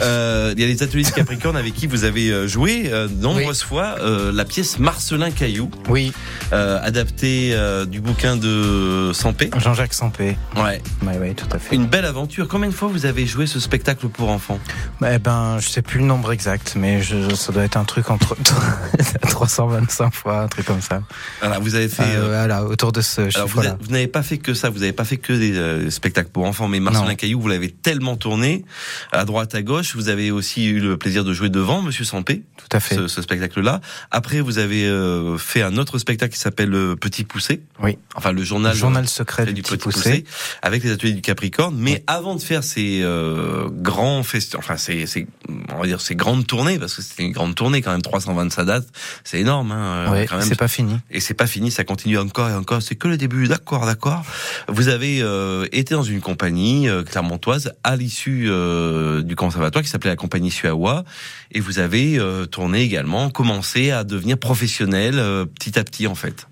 [0.00, 3.08] Euh, il y a les ateliers de Capricorne avec qui vous avez euh, joué euh,
[3.08, 6.12] nombreuses fois euh, la pièce Marcelin Caillou, Oui,
[6.52, 7.54] euh, adaptée
[7.88, 9.50] du bouquin de Sampé.
[9.58, 10.36] Jean-Jacques Sampé.
[10.56, 11.74] Ouais, Oui, oui, tout à fait.
[11.74, 12.48] une belle aventure.
[12.48, 14.58] Combien de fois vous avez joué ce spectacle pour enfants?
[15.06, 18.10] Eh ben, je sais plus le nombre exact, mais je, ça doit être un truc
[18.10, 18.36] entre
[19.28, 21.02] 325 fois, un truc comme ça.
[21.40, 22.16] Voilà, vous avez fait.
[22.16, 23.76] Voilà, autour de ce alors chiffre-là.
[23.90, 26.44] Vous n'avez pas fait que ça, vous n'avez pas fait que des euh, spectacles pour
[26.44, 27.16] enfants, mais Marcelin.
[27.16, 28.64] Caillou, vous l'avez tellement tourné
[29.10, 29.96] à droite, à gauche.
[29.96, 32.44] Vous avez aussi eu le plaisir de jouer devant Monsieur Sampé.
[32.56, 32.94] Tout à fait.
[32.94, 33.80] ce, ce spectacle-là.
[34.12, 37.62] Après, vous avez euh, fait un autre spectacle qui s'appelle Le Petit Poussé.
[37.82, 37.98] Oui.
[38.14, 40.24] Enfin, le journal, Le journal secret du du Petit Petit Poussé, Poussé.
[40.62, 41.74] avec les ateliers du Capricorne.
[41.76, 45.26] Mais avant de faire ces euh, grands fest, enfin, ces, ces,
[45.74, 48.64] on va dire ces grandes tournées, parce que c'était une grande tournée quand même, 325
[48.64, 48.86] dates,
[49.24, 49.72] c'est énorme.
[49.72, 50.46] Hein, Ouais, quand même.
[50.46, 50.96] c'est pas fini.
[51.10, 52.82] Et c'est pas fini, ça continue encore et encore.
[52.82, 53.48] C'est que le début.
[53.48, 54.24] D'accord, d'accord.
[54.68, 59.90] Vous avez euh, été dans une compagnie euh, clermontoise à l'issue euh, du conservatoire qui
[59.90, 61.04] s'appelait la compagnie Suawa,
[61.52, 66.16] et vous avez euh, tourné également, commencé à devenir professionnel euh, petit à petit en
[66.16, 66.49] fait.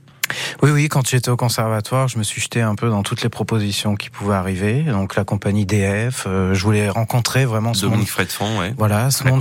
[0.62, 3.28] Oui, oui, quand j'étais au conservatoire, je me suis jeté un peu dans toutes les
[3.28, 4.82] propositions qui pouvaient arriver.
[4.82, 8.26] Donc la compagnie DF, euh, je voulais rencontrer vraiment ce Dominique monde.
[8.28, 8.74] Fredfond, ouais.
[8.76, 9.40] Voilà, ce La monde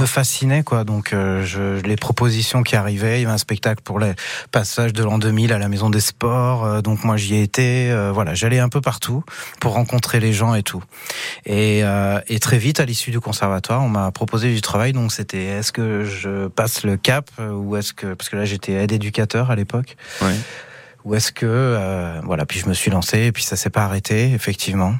[0.00, 0.84] me fascinait, quoi.
[0.84, 4.12] Donc euh, je, les propositions qui arrivaient, il y avait un spectacle pour les
[4.52, 6.64] passages de l'an 2000 à la Maison des Sports.
[6.64, 7.88] euh, donc moi j'y étais.
[7.90, 9.22] euh, voilà, j'allais un peu partout
[9.60, 10.82] pour rencontrer les gens et tout.
[11.46, 14.92] Et, euh, et très vite, à l'issue du conservatoire, on m'a proposé du travail.
[14.92, 18.44] Donc c'était est-ce que je passe le cap euh, ou est-ce que parce que là
[18.44, 19.96] j'étais aide éducateur à l'époque.
[20.22, 20.36] Ouais.
[21.04, 23.84] Ou est-ce que euh, voilà puis je me suis lancé et puis ça s'est pas
[23.84, 24.94] arrêté effectivement.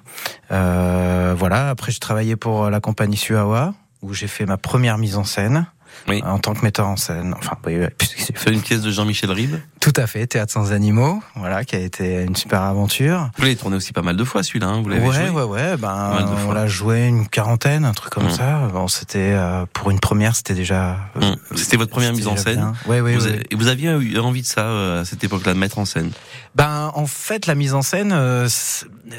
[0.50, 5.16] Euh, voilà après j'ai travaillé pour la compagnie Suawa où j'ai fait ma première mise
[5.16, 5.66] en scène
[6.09, 6.22] Oui.
[6.24, 7.35] en tant que metteur en scène.
[7.38, 9.57] Enfin oui, fait- C'est une pièce de Jean-Michel Ribes.
[9.81, 13.31] tout à fait théâtre sans animaux voilà qui a été une super aventure.
[13.37, 15.31] Vous l'avez tourné aussi pas mal de fois celui-là, hein, vous l'avez Ouais, joué.
[15.31, 18.31] ouais, ouais, ben, on l'a joué une quarantaine, un truc comme Mmh.
[18.31, 18.68] ça.
[18.72, 20.96] Bon, c'était, euh, pour une première, c'était déjà.
[21.16, 21.37] euh, Hum.
[21.57, 22.72] C'était votre première mise en scène.
[22.87, 23.33] Ouais, ouais, vous, ouais.
[23.33, 26.11] avez- vous aviez eu envie de ça euh, à cette époque-là, de mettre en scène.
[26.56, 28.48] Ben, en fait, la mise en scène, euh,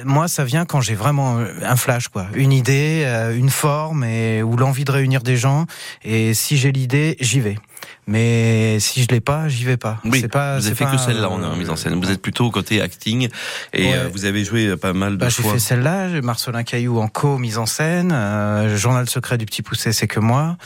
[0.03, 4.03] moi, ça vient quand j'ai vraiment euh, un flash, quoi, une idée, euh, une forme,
[4.03, 5.65] et ou l'envie de réunir des gens.
[6.03, 7.57] Et si j'ai l'idée, j'y vais.
[8.05, 9.99] Mais si je l'ai pas, j'y vais pas.
[10.03, 10.57] Oui, pas.
[10.59, 11.99] vous avez c'est fait pas, que celle-là euh, en mise en scène.
[11.99, 13.29] Vous êtes plutôt au côté acting
[13.73, 13.95] et Ouais.
[13.95, 16.99] euh, vous avez joué euh, pas mal de Bah, j'ai fait celle-là, j'ai Marcelin Caillou
[16.99, 20.57] en co-mise en scène, euh, Journal secret du petit poussé, c'est que moi.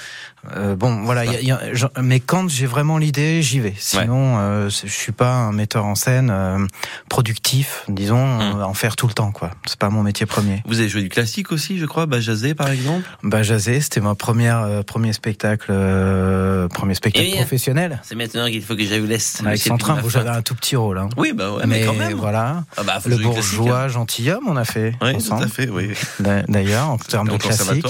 [0.55, 3.59] Euh, bon, voilà, il y a- y a- je- mais quand j'ai vraiment l'idée, j'y
[3.59, 3.73] vais.
[3.77, 6.65] Sinon, euh, c'est- je suis pas un metteur en scène euh,
[7.09, 8.59] productif, disons, Hum.
[8.59, 9.51] euh, en faire tout le temps, quoi.
[9.65, 10.61] C'est pas mon métier premier.
[10.65, 13.07] Vous avez joué du classique aussi, je crois, Bajazé par exemple?
[13.23, 17.99] Bah, Jazé, c'était ma première euh, premier spectacle, euh, premier spectacle Eh professionnel.
[18.03, 19.41] C'est maintenant qu'il faut que je vous laisse.
[19.45, 20.97] Avec train, où j'avais un tout petit rôle.
[20.97, 21.09] Hein.
[21.17, 22.13] Oui, bah ouais, mais, quand même.
[22.13, 22.63] voilà.
[22.77, 25.89] Ah bah, le classique, bourgeois gentilhomme, on a fait Oui, tout à fait, oui.
[26.19, 27.85] D'a- D'ailleurs, en termes de classique.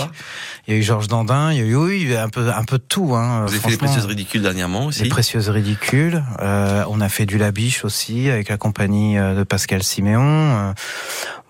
[0.67, 2.79] Il y a eu Georges Dandin, il y a eu oui, un peu, un peu
[2.79, 3.15] de tout.
[3.15, 5.03] Hein, Vous avez fait les précieuses ridicules dernièrement aussi.
[5.03, 6.23] Les précieuses ridicules.
[6.41, 10.73] Euh, on a fait du Labiche aussi avec la compagnie euh, de Pascal Siméon.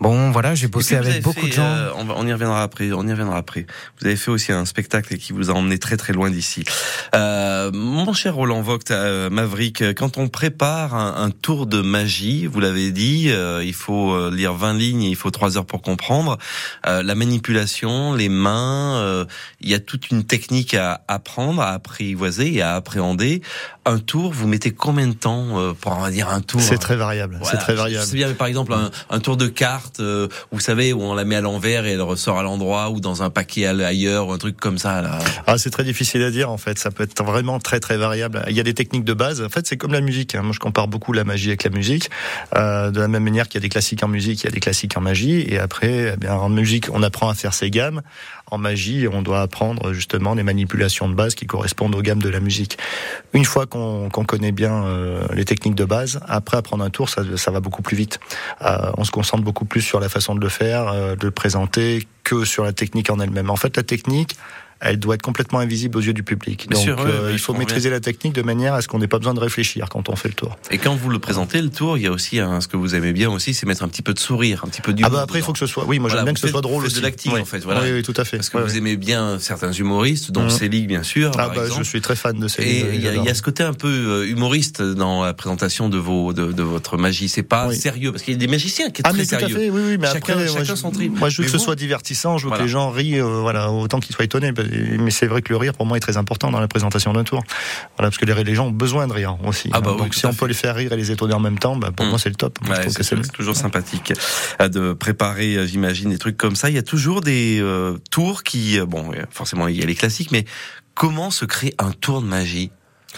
[0.01, 1.63] Bon, voilà, j'ai bossé avec beaucoup fait, de gens.
[1.65, 2.91] euh, on, y reviendra après.
[2.91, 3.65] On y reviendra après.
[3.99, 6.65] Vous avez fait aussi un spectacle qui vous a emmené très très loin d'ici.
[7.15, 12.45] Euh, mon cher Roland Vogt, euh, Maverick, quand on prépare un, un tour de magie,
[12.45, 15.65] vous l'avez dit, euh, il faut euh, lire 20 lignes et il faut 3 heures
[15.65, 16.38] pour comprendre.
[16.86, 19.25] Euh, la manipulation, les mains,
[19.62, 23.41] il y a toute une technique à apprendre, à apprivoiser et à appréhender.
[23.87, 26.79] Un tour, vous mettez combien de temps euh, pour on va dire un tour C'est
[26.79, 27.37] très variable.
[27.39, 28.03] Voilà, c'est très variable.
[28.03, 31.03] Je sais bien, mais par exemple, un, un tour de carte, euh, vous savez, où
[31.03, 33.85] on la met à l'envers et elle ressort à l'endroit, ou dans un paquet à-
[33.85, 35.03] ailleurs, ou un truc comme ça.
[35.03, 35.19] Là.
[35.45, 36.79] Ah, c'est très difficile à dire en fait.
[36.79, 38.43] Ça peut être vraiment très très variable.
[38.49, 39.41] Il y a des techniques de base.
[39.43, 40.33] En fait, c'est comme la musique.
[40.33, 40.41] hein.
[40.41, 42.09] Moi, je compare beaucoup la magie avec la musique.
[42.55, 44.51] Euh, de la même manière qu'il y a des classiques en musique, il y a
[44.51, 45.41] des classiques en magie.
[45.47, 48.01] Et après, eh bien, en musique, on apprend à faire ses gammes.
[48.51, 52.29] En magie, on doit apprendre justement des manipulations de base qui correspondent aux gammes de
[52.29, 52.77] la musique.
[53.34, 57.10] Une fois qu'on qu'on connaît bien euh, les techniques de base, après apprendre un tour,
[57.10, 58.19] ça, ça va beaucoup plus vite.
[58.62, 61.31] Euh, on se concentre beaucoup plus sur la façon de le faire, euh, de le
[61.31, 63.49] présenter, que sur la technique en elle-même.
[63.49, 64.36] En fait, la technique,
[64.85, 66.67] elle doit être complètement invisible aux yeux du public.
[66.69, 68.99] Bien Donc, sûr, euh, oui, il faut maîtriser la technique de manière à ce qu'on
[68.99, 70.57] n'ait pas besoin de réfléchir quand on fait le tour.
[70.71, 73.11] Et quand vous le présentez, le tour, il y a aussi ce que vous aimez
[73.13, 75.11] bien aussi, c'est mettre un petit peu de sourire, un petit peu d'humour.
[75.13, 75.85] Ah bah après, il faut que ce soit.
[75.85, 76.95] Oui, moi j'aime bien que ce soit drôle aussi.
[76.97, 77.41] de l'acting Oui.
[77.41, 77.81] en fait, voilà.
[77.81, 78.37] Oui, oui, tout à fait.
[78.37, 80.49] Parce que vous aimez bien certains humoristes, dont Mhm.
[80.49, 81.31] Céline bien sûr.
[81.37, 82.61] Ah bah, je suis très fan de ces.
[82.63, 85.33] Et il y, a- il y a ce côté un peu euh, humoriste dans la
[85.33, 87.27] présentation de vos de, de votre magie.
[87.29, 89.35] C'est pas sérieux parce qu'il y a des magiciens qui sont Ah très mais tout
[89.35, 89.55] à sérieux.
[89.55, 91.17] fait, oui, oui, mais chacun, après, chacun moi, son je, trip.
[91.19, 93.71] moi je veux que ce soit divertissant, je veux que les gens rient, euh, voilà,
[93.71, 94.51] autant qu'ils soient étonnés.
[94.99, 97.23] Mais c'est vrai que le rire pour moi est très important dans la présentation d'un
[97.23, 97.43] tour.
[97.97, 99.69] Voilà, parce que les, les gens ont besoin de rire aussi.
[99.73, 99.93] Ah bah hein.
[99.97, 100.38] oui, Donc si on fait.
[100.39, 102.09] peut les faire rire et les étonner en même temps, bah, pour Mm.
[102.09, 102.57] moi c'est le top.
[102.65, 104.13] Moi, Ouais, c'est toujours sympathique
[104.61, 106.69] euh, de préparer, euh, j'imagine, des trucs comme ça.
[106.69, 110.31] Il y a toujours des euh, tours qui, bon, forcément, il y a les classiques,
[110.31, 110.45] mais
[110.93, 112.71] comment se crée un tour de magie?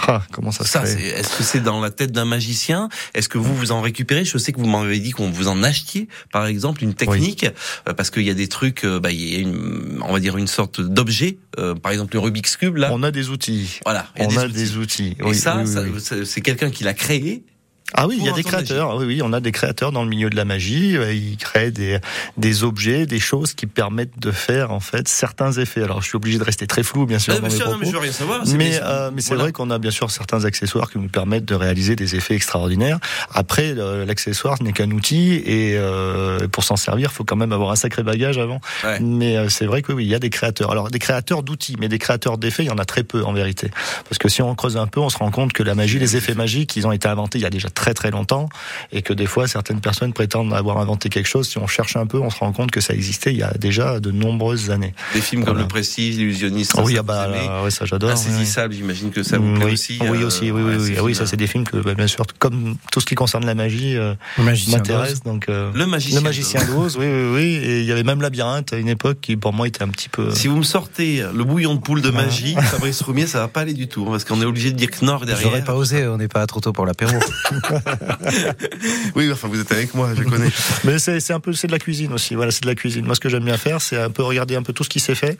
[0.07, 2.89] Ah, comment ça se Ça, est-ce que c'est dans la tête d'un magicien?
[3.13, 4.25] Est-ce que vous vous en récupérez?
[4.25, 7.45] Je sais que vous m'avez dit qu'on vous en achetiez, par exemple, une technique,
[7.87, 10.19] euh, parce qu'il y a des trucs, euh, bah, il y a une, on va
[10.19, 12.89] dire une sorte d'objet, euh, par exemple le Rubik's cube là.
[12.93, 13.79] On a des outils.
[13.85, 14.53] Voilà, a On des a outils.
[14.53, 15.17] des outils.
[15.25, 17.43] Et ça, oui, c'est quelqu'un qui l'a créé.
[17.93, 18.97] Ah oui, il y a des créateurs.
[18.97, 20.97] Oui, oui, on a des créateurs dans le milieu de la magie.
[20.97, 21.99] Euh, Ils créent des,
[22.35, 25.83] des objets, des choses qui permettent de faire en fait certains effets.
[25.83, 27.85] Alors, je suis obligé de rester très flou, bien sûr, Ah, dans mes non, mais
[27.87, 28.45] je veux rien savoir.
[28.45, 29.43] c'est- Mais, c'est- euh, mais c'est voilà.
[29.43, 32.99] vrai qu'on a bien sûr certains accessoires qui nous permettent de réaliser des effets extraordinaires.
[33.33, 33.73] Après,
[34.05, 37.75] l'accessoire n'est qu'un outil et euh, pour s'en servir, il faut quand même avoir un
[37.77, 38.59] sacré bagage avant.
[38.83, 38.99] Ouais.
[38.99, 40.71] Mais euh, c'est vrai que oui, il y a des créateurs.
[40.71, 43.31] Alors des créateurs d'outils, mais des créateurs d'effets, il y en a très peu en
[43.33, 43.71] vérité.
[44.09, 46.15] Parce que si on creuse un peu, on se rend compte que la magie, les
[46.17, 48.49] effets magiques, ils ont été inventés il y a déjà très très longtemps
[48.91, 51.47] et que des fois certaines personnes prétendent avoir inventé quelque chose.
[51.47, 53.53] Si on cherche un peu, on se rend compte que ça existait il y a
[53.53, 54.93] déjà de nombreuses années.
[55.13, 55.57] Des films comme.
[55.59, 56.73] Le Prestige, L'illusionniste.
[56.83, 58.09] Oui, ça, ah bah, là, ouais, ça j'adore.
[58.09, 58.15] oui.
[58.15, 59.99] Insaisissable, j'imagine que ça vous plaît oui, aussi.
[60.01, 60.95] Oui, euh, aussi, oui, ouais, oui, oui.
[60.97, 63.45] Ah oui, ça c'est des films que, bah, bien sûr, comme tout ce qui concerne
[63.45, 65.21] la magie, euh, Le magicien m'intéresse.
[65.23, 66.19] Donc, euh, Le magicien.
[66.19, 67.43] le magicien d'Oz, oui, oui, oui.
[67.63, 70.09] Et il y avait même Labyrinthe à une époque qui, pour moi, était un petit
[70.09, 70.33] peu.
[70.33, 73.61] Si vous me sortez le bouillon de poule de magie, Fabrice Roumier, ça va pas
[73.61, 75.63] aller du tout, hein, parce qu'on est obligé de dire Knorr J'aurais derrière.
[75.63, 77.13] pas osé, on n'est pas trop tôt pour l'apéro.
[79.15, 80.49] Oui, enfin, vous êtes avec moi, je connais.
[80.83, 82.35] Mais c'est un peu c'est de la cuisine aussi.
[82.35, 83.05] Voilà, c'est de la cuisine.
[83.05, 84.99] Moi, ce que j'aime bien faire, c'est un peu regarder un peu tout ce qui
[84.99, 85.37] s'est fait,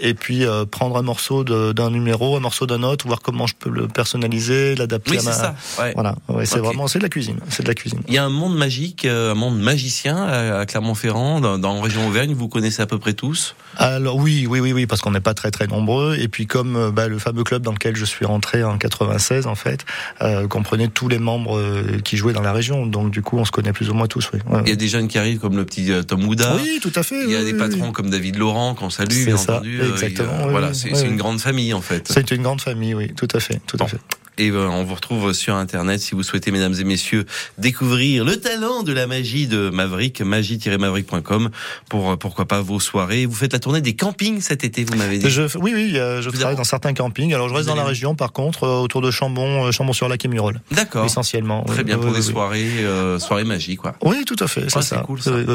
[0.00, 3.46] et puis euh, prendre un morceau de- d'un numéro, un morceau d'un autre, voir comment
[3.46, 5.32] je peux le personnaliser, l'adapter Oui, à c'est ma.
[5.34, 5.54] ça.
[5.80, 5.92] ouais.
[5.94, 7.38] Voilà, ouais, c'est vraiment c'est de la cuisine.
[7.48, 8.00] C'est de la cuisine.
[8.08, 11.82] Il y a un monde magique, euh, un monde magicien à Clermont-Ferrand, dans, dans la
[11.82, 13.54] région Auvergne, vous connaissez à peu près tous?
[13.76, 16.16] Alors oui, oui, oui, oui, parce qu'on n'est pas très très nombreux.
[16.18, 19.46] Et puis comme euh, bah, le fameux club dans lequel je suis rentré en 96,
[19.46, 19.84] en fait,
[20.22, 22.86] euh, comprenait tous les membres euh, qui jouaient dans la région.
[22.86, 24.30] Donc du coup, on se connaît plus ou moins tous.
[24.32, 26.56] Oui, Ouais, Il y a des jeunes qui arrivent comme le petit euh, Tom Houda.
[26.56, 27.22] oui tout à fait.
[27.24, 27.92] Il y a oui, des patrons oui.
[27.92, 29.80] comme David Laurent qu'on salue, bien ça, entendu.
[29.80, 32.06] Euh, exactement, a- voilà, c'est une grande famille en fait.
[32.10, 33.98] C'est une grande famille, oui, tout à fait, tout à fait.
[34.38, 37.24] Et euh, on vous retrouve sur Internet si vous souhaitez, mesdames et messieurs,
[37.56, 41.50] découvrir le talent de la magie de Maverick, magie-maverick.com
[41.88, 43.24] pour euh, pourquoi pas vos soirées.
[43.26, 45.30] Vous faites la tournée des campings cet été, vous m'avez dit.
[45.30, 47.32] Je, oui, oui, euh, je Vous travaille dans certains campings.
[47.32, 51.06] Alors je reste dans la région, par contre, autour de Chambon, Chambon-sur-Lac et Murol, D'accord.
[51.06, 51.62] essentiellement.
[51.64, 52.32] Très oui, bien pour oui, des oui.
[52.32, 53.94] soirées, euh, soirées magiques, quoi.
[54.02, 55.02] Oui, tout à fait, c'est Ah, c'est ça.
[55.02, 55.30] cool, ça.
[55.32, 55.46] Ouais,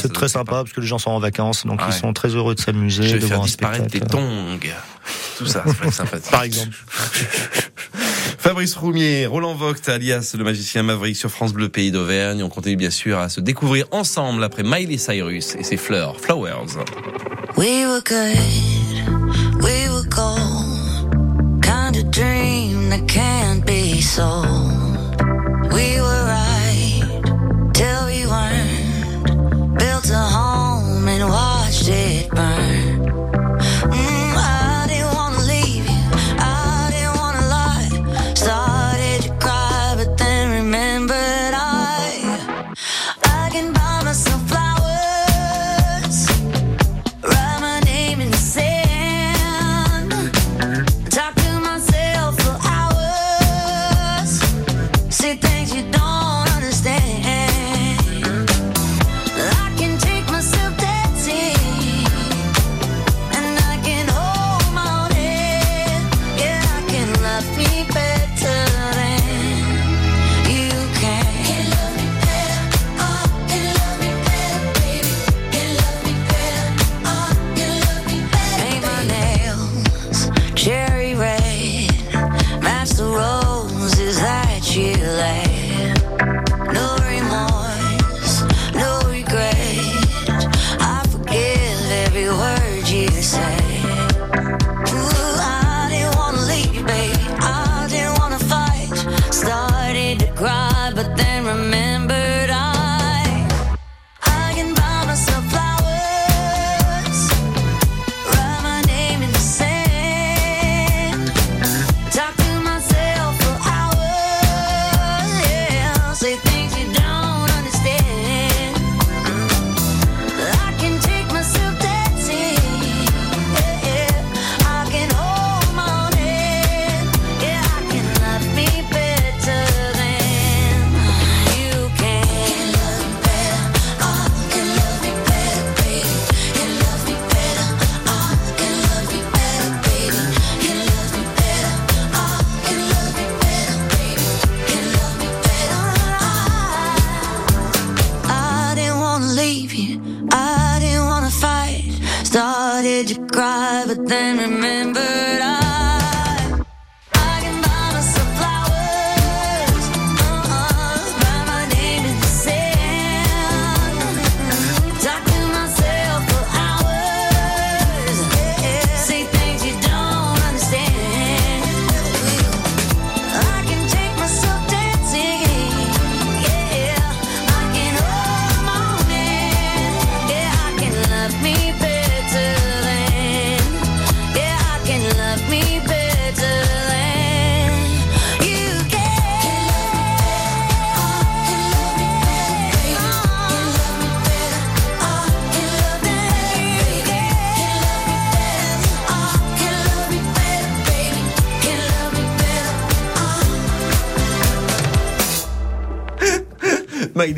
[0.00, 1.98] c'est très sympa parce que les gens sont en vacances, donc ils ouais.
[1.98, 4.12] sont très heureux de s'amuser, Je vais de faire voir disparaître spectacle.
[4.12, 4.58] tongs.
[5.38, 6.30] Tout ça, être sympathique.
[6.30, 6.76] Par exemple.
[8.38, 12.42] Fabrice Roumier, Roland Vogt, alias le magicien Maverick sur France Bleu Pays d'Auvergne.
[12.42, 16.76] On continue bien sûr à se découvrir ensemble après Miley Cyrus et ses fleurs, Flowers.
[17.56, 20.00] We were good, we were.
[21.62, 24.39] Kind of dream that can't be sold.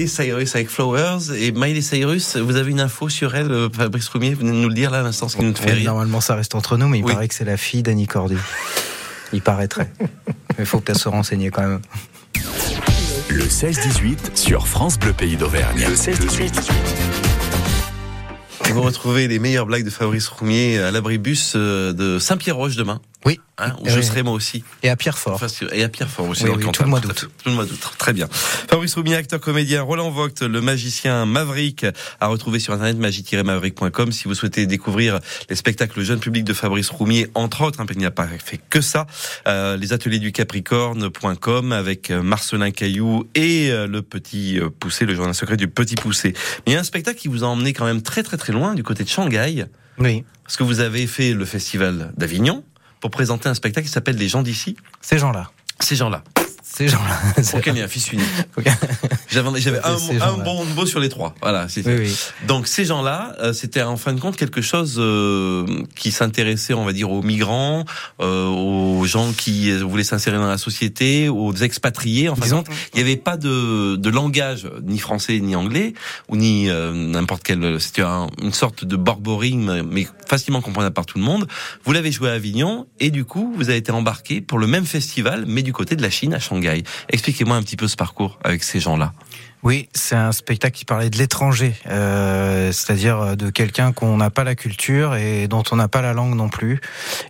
[0.02, 1.30] Miley Cyrus avec Flowers.
[1.36, 4.56] Et Miley Cyrus, vous avez une info sur elle, euh, Fabrice Roumier, vous venez de
[4.56, 5.90] nous le dire là à l'instant, ce qui nous fait rire.
[5.92, 7.12] Normalement, ça reste entre nous, mais il Oui.
[7.12, 8.36] paraît que c'est la fille d'Annie Cordy.
[9.32, 9.90] Il paraîtrait.
[10.58, 11.80] Mais il faut peut-être se renseigner quand même.
[13.30, 15.86] Le 16-18 sur France Bleu Pays d'Auvergne.
[15.88, 16.70] Le 16-18.
[18.68, 23.00] Et vous retrouvez les meilleures blagues de Fabrice Roumier à l'abribus euh, de Saint-Pierre-Roche demain.
[23.24, 23.38] Oui.
[23.58, 24.64] Hein, où je serai moi aussi.
[24.82, 25.34] Et à Pierrefort.
[25.34, 26.44] Enfin, et à Pierrefort aussi.
[26.44, 26.72] Oui, dans oui, Cantal.
[26.78, 27.28] tout le mois d'août.
[27.42, 27.80] Tout le mois d'août.
[27.98, 28.26] Très bien.
[28.30, 29.82] Fabrice Roumier, acteur comédien.
[29.82, 31.86] Roland Vogt, le magicien Maverick,
[32.20, 36.88] à retrouver sur internet magie-maverick.com si vous souhaitez découvrir les spectacles jeunes publics de Fabrice
[36.90, 37.80] Roumier, entre autres.
[37.80, 39.06] hein, il n'y a pas fait que ça.
[39.46, 45.04] Euh, les ateliers du Capricorne.com avec euh, Marcelin Caillou et euh, le petit euh, poussé,
[45.04, 46.32] le journal secret du petit poussé.
[46.66, 48.52] Mais il y a un spectacle qui vous a emmené quand même très très très
[48.52, 49.66] loin du côté de Shanghai.
[49.98, 50.24] Oui.
[50.44, 52.64] Parce que vous avez fait le festival d'Avignon
[53.02, 54.76] pour présenter un spectacle qui s'appelle Les gens d'ici.
[55.02, 55.50] Ces gens-là.
[55.80, 56.22] Ces gens-là.
[56.62, 57.42] Ces gens-là.
[57.50, 58.26] Pour qu'il y ait un fils unique.
[59.30, 61.34] J'avais j'avais un, un bon mot sur les trois.
[61.40, 61.66] Voilà.
[61.68, 62.16] c'est- Oui, oui.
[62.46, 65.64] Donc ces gens-là, euh, c'était en fin de compte quelque chose euh,
[65.96, 67.84] qui s'intéressait, on va dire, aux migrants,
[68.20, 72.28] euh, aux gens qui voulaient s'insérer dans la société, aux expatriés.
[72.28, 75.94] En fin de compte, il n'y avait pas de, de langage ni français ni anglais
[76.28, 77.80] ou ni euh, n'importe quel.
[77.80, 81.48] C'était un- une sorte de borborigme, mais facilement comprenable par tout le monde.
[81.84, 84.84] Vous l'avez joué à Avignon et du coup, vous avez été embarqué pour le même
[84.84, 86.51] festival, mais du côté de la Chine, à Shanghai.
[87.08, 89.12] Expliquez-moi un petit peu ce parcours avec ces gens-là.
[89.62, 94.42] Oui, c'est un spectacle qui parlait de l'étranger, euh, c'est-à-dire de quelqu'un qu'on n'a pas
[94.42, 96.80] la culture et dont on n'a pas la langue non plus,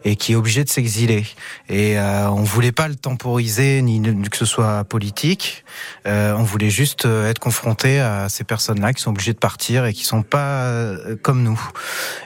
[0.06, 1.26] et qui est obligé de s'exiler.
[1.68, 5.62] Et euh, on voulait pas le temporiser ni que ce soit politique.
[6.06, 9.84] Euh, on voulait juste euh, être confronté à ces personnes-là qui sont obligées de partir
[9.84, 11.60] et qui sont pas euh, comme nous,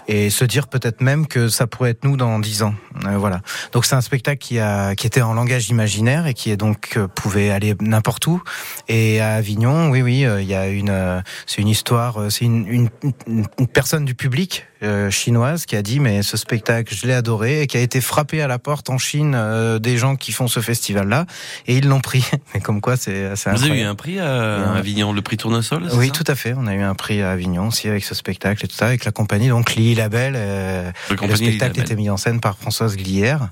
[0.06, 2.74] et se dire peut-être même que ça pourrait être nous dans dix ans.
[3.06, 3.40] Euh, voilà.
[3.72, 6.96] Donc c'est un spectacle qui a qui était en langage imaginaire et qui est donc
[6.96, 8.40] euh, pouvait aller n'importe où.
[8.86, 12.30] Et à Avignon, oui, oui, euh, il y a une, euh, c'est une histoire, euh,
[12.30, 12.88] c'est une, une,
[13.26, 14.66] une- une personne du public
[15.10, 18.40] chinoise qui a dit mais ce spectacle, je l'ai adoré et qui a été frappé
[18.42, 19.36] à la porte en Chine
[19.80, 21.26] des gens qui font ce festival-là
[21.66, 22.24] et ils l'ont pris.
[22.54, 23.88] Mais comme quoi, c'est Vous avez eu incroyable.
[23.88, 24.72] un prix à.
[24.74, 26.54] Avignon, le prix Tournesol Oui, tout à fait.
[26.56, 29.04] On a eu un prix à Avignon aussi avec ce spectacle et tout ça, avec
[29.06, 30.34] la compagnie donc Lily Label.
[30.34, 33.48] Le et le spectacle était mis en scène par Françoise Glière.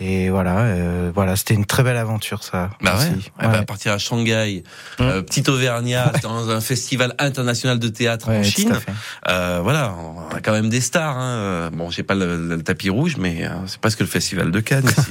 [0.00, 2.70] Et voilà, euh, voilà, c'était une très belle aventure ça.
[2.82, 3.46] Bah ouais.
[3.46, 4.64] à partir à Shanghai,
[5.00, 8.72] euh, petit Auvergnat, dans un festival international de théâtre Ouais, en tout Chine.
[8.72, 8.92] à fait.
[9.28, 11.16] Euh, voilà, on a quand même des stars.
[11.16, 11.36] Hein.
[11.36, 14.60] Euh, Bon, j'ai pas le, le tapis rouge, mais euh, c'est presque le festival de
[14.60, 14.86] Cannes.
[14.88, 15.10] ici.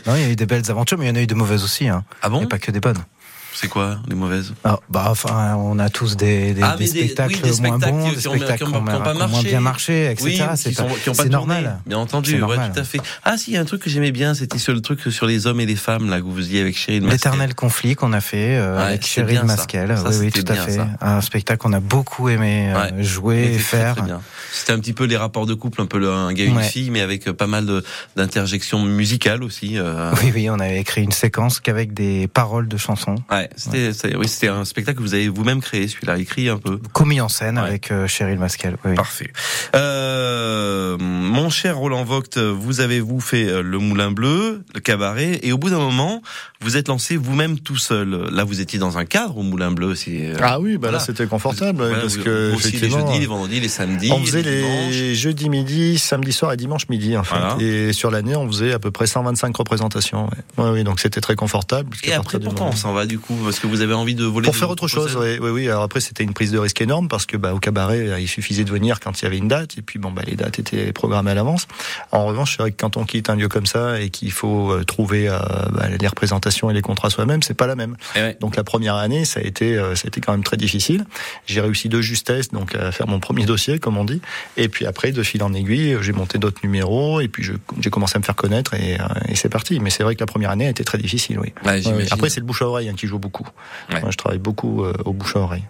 [0.06, 1.34] Non, il y a eu des belles aventures, mais il y en a eu de
[1.34, 1.88] mauvaises aussi.
[1.88, 2.04] Hein.
[2.22, 2.44] ah bon?
[2.44, 2.98] A pas que des bonnes.
[3.62, 4.52] C'est quoi les mauvaises?
[4.64, 7.92] Ah, bah, enfin, on a tous des, des, Ah, des des- spectacles oui, moins spectacles
[7.92, 10.24] bons, qui des spectacles qui ont- moins bien marché, etc.
[10.24, 11.78] Oui, c'est qui, pas- sont, qui ont pas c'est tourné, normal.
[11.86, 12.72] Bien entendu, ouais, normal.
[12.74, 12.98] tout à fait.
[13.22, 15.26] Ah si, il y a un truc que j'aimais bien, c'était sur le truc sur
[15.26, 18.20] les hommes et les femmes là que vous faisiez avec Chérie L'éternel conflit qu'on a
[18.20, 19.56] fait euh, Ouais, avec c'était Cheryl bien ça.
[19.56, 19.96] Masquel.
[19.96, 20.72] Ça, oui, tout à fait.
[20.72, 20.88] ça.
[21.00, 23.02] Un spectacle qu'on a beaucoup aimé euh, Ouais.
[23.04, 23.94] jouer et faire.
[24.52, 26.60] C'était un petit peu les rapports de couple, un peu le, un gars et une
[26.60, 27.84] fille, mais avec euh, pas mal de-
[28.16, 29.78] d'interjections musicales aussi.
[30.22, 34.16] Oui, oui, on avait écrit une séquence qu'avec des paroles de chansons, Ouais, c'était, c'est-
[34.16, 36.78] oui, c'était un spectacle que vous avez vous-même créé, celui-là, écrit un peu.
[36.92, 37.64] commis en scène Ouais.
[37.66, 38.76] avec euh, Cheryl Masquel.
[38.84, 38.94] Oui.
[38.94, 39.30] Parfait.
[39.74, 45.40] Euh, mon cher Roland Vogt, vous avez vous fait euh, le Moulin Bleu, le cabaret,
[45.42, 46.22] et au bout d'un moment,
[46.60, 48.28] vous êtes lancé vous-même tout seul.
[48.30, 49.94] Là, vous étiez dans un cadre au Moulin Bleu.
[49.94, 50.98] C'est, euh, Ah oui, bah voilà.
[50.98, 54.24] là c'était confortable Voilà, parce vous- que aussi les jeudis, les vendredis, les samedis, on
[54.24, 57.36] faisait les jeudis midi, samedi soir et dimanche midi en fait.
[57.38, 57.56] Voilà.
[57.60, 60.26] Et sur l'année, on faisait à peu près 125 représentations.
[60.58, 60.64] Ouais.
[60.64, 61.96] Ouais, oui, donc c'était très confortable.
[62.04, 64.46] Et après, pourquoi on s'en va du coup Parce que vous avez envie de voler
[64.46, 65.68] Pour faire autre chose, oui, oui, oui.
[65.68, 68.64] Alors après, c'était une prise de risque énorme parce que bah, au cabaret, il suffisait
[68.64, 70.92] de venir quand il y avait une date, et puis bon, bah, les dates étaient
[70.92, 71.66] programmées à l'avance.
[72.10, 74.72] En revanche, c'est vrai que quand on quitte un lieu comme ça et qu'il faut
[74.72, 75.38] euh, trouver euh,
[75.70, 77.96] bah, les représentations et les contrats soi-même, c'est pas la même.
[78.16, 78.36] Eh ouais.
[78.40, 81.04] Donc la première année, ça a été, euh, ça a été quand même très difficile.
[81.46, 84.20] J'ai réussi de justesse, donc à faire mon premier dossier, comme on dit.
[84.56, 88.16] Et puis après, de fil en aiguille, j'ai monté d'autres numéros, et puis j'ai commencé
[88.16, 89.80] à me faire connaître, et, euh, et c'est parti.
[89.80, 91.52] Mais c'est vrai que la première année a été très difficile, oui.
[91.64, 91.82] Ouais.
[92.10, 93.46] Après, c'est le bouche à oreille hein, qui joue beaucoup.
[93.90, 94.00] Ouais.
[94.00, 95.64] Moi, je travaille beaucoup euh, au bouche à oreille.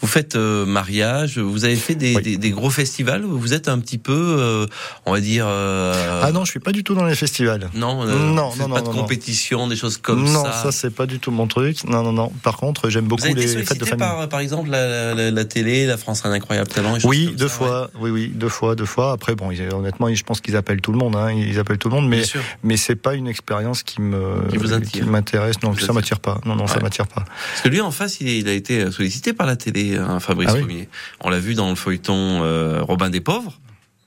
[0.00, 2.22] Vous faites euh, mariage, vous avez fait des, Oui.
[2.22, 3.22] des, des gros festivals.
[3.22, 4.66] Vous êtes un petit peu, euh,
[5.04, 5.46] on va dire.
[5.48, 7.70] euh, Ah non, je suis pas du tout dans les festivals.
[7.74, 9.02] Non, euh, Non, non, pas non, de non.
[9.02, 10.52] compétition, des choses comme non, ça.
[10.52, 11.84] ça, c'est pas du tout mon truc.
[11.84, 12.32] Non, non, non.
[12.42, 13.98] Par contre, j'aime Vous beaucoup été les fêtes de famille.
[14.06, 16.96] par, par exemple, la, la, la télé, la France a un incroyable talent.
[17.04, 17.90] Oui, deux ça, fois.
[18.00, 19.12] Oui, oui, deux fois, deux fois.
[19.12, 21.16] Après, bon, honnêtement, je pense qu'ils appellent tout le monde.
[21.16, 21.32] Hein.
[21.32, 22.22] Ils appellent tout le monde, ouais.
[22.32, 24.46] mais mais c'est pas une expérience qui me
[24.92, 25.62] Qui m'intéresse.
[25.62, 26.40] Non, vous ça m'attire pas.
[26.44, 26.82] Non, non, ça Ouais.
[26.82, 27.24] m'attire pas.
[27.24, 30.58] Parce que lui, en face, il a été sollicité par la télé, hein, Fabrice Ah
[30.66, 30.88] oui.
[31.20, 33.60] On l'a vu dans le feuilleton euh, Robin des pauvres.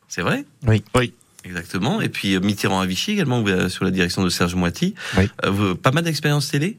[0.08, 0.46] C'est vrai?
[0.68, 0.84] Oui.
[0.96, 1.14] Oui.
[1.46, 2.02] Exactement.
[2.02, 4.96] Et puis euh, Mitterrand à Vichy également, sous la direction de Serge Moiti.
[5.18, 5.30] Oui.
[5.46, 6.78] Euh, pas mal d'expérience télé?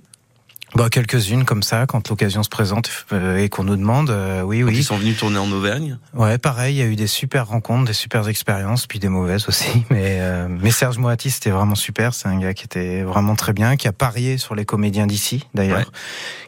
[0.74, 4.62] Bah, quelques-unes comme ça, quand l'occasion se présente euh, et qu'on nous demande, euh, oui,
[4.62, 4.72] oui.
[4.76, 5.98] Ils sont venus tourner en Auvergne.
[6.14, 9.48] Ouais, pareil, il y a eu des super rencontres, des super expériences, puis des mauvaises
[9.48, 9.84] aussi.
[9.90, 12.14] Mais, euh, mais Serge Moati, c'était vraiment super.
[12.14, 15.46] C'est un gars qui était vraiment très bien, qui a parié sur les comédiens d'ici,
[15.54, 15.84] d'ailleurs, Ouais.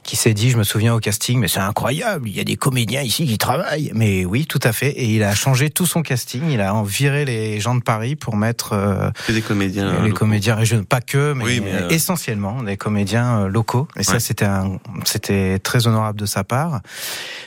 [0.04, 2.56] qui s'est dit, je me souviens au casting, mais c'est incroyable, il y a des
[2.56, 3.90] comédiens ici qui travaillent.
[3.94, 4.90] Mais oui, tout à fait.
[4.90, 6.42] Et il a changé tout son casting.
[6.50, 9.92] Il a viré les gens de Paris pour mettre euh, des comédiens.
[10.02, 10.20] les locaux.
[10.20, 13.88] comédiens régionaux, pas que, mais, Oui, mais, essentiellement des comédiens locaux.
[13.96, 16.80] Et ça, c'était un, c'était très honorable de sa part.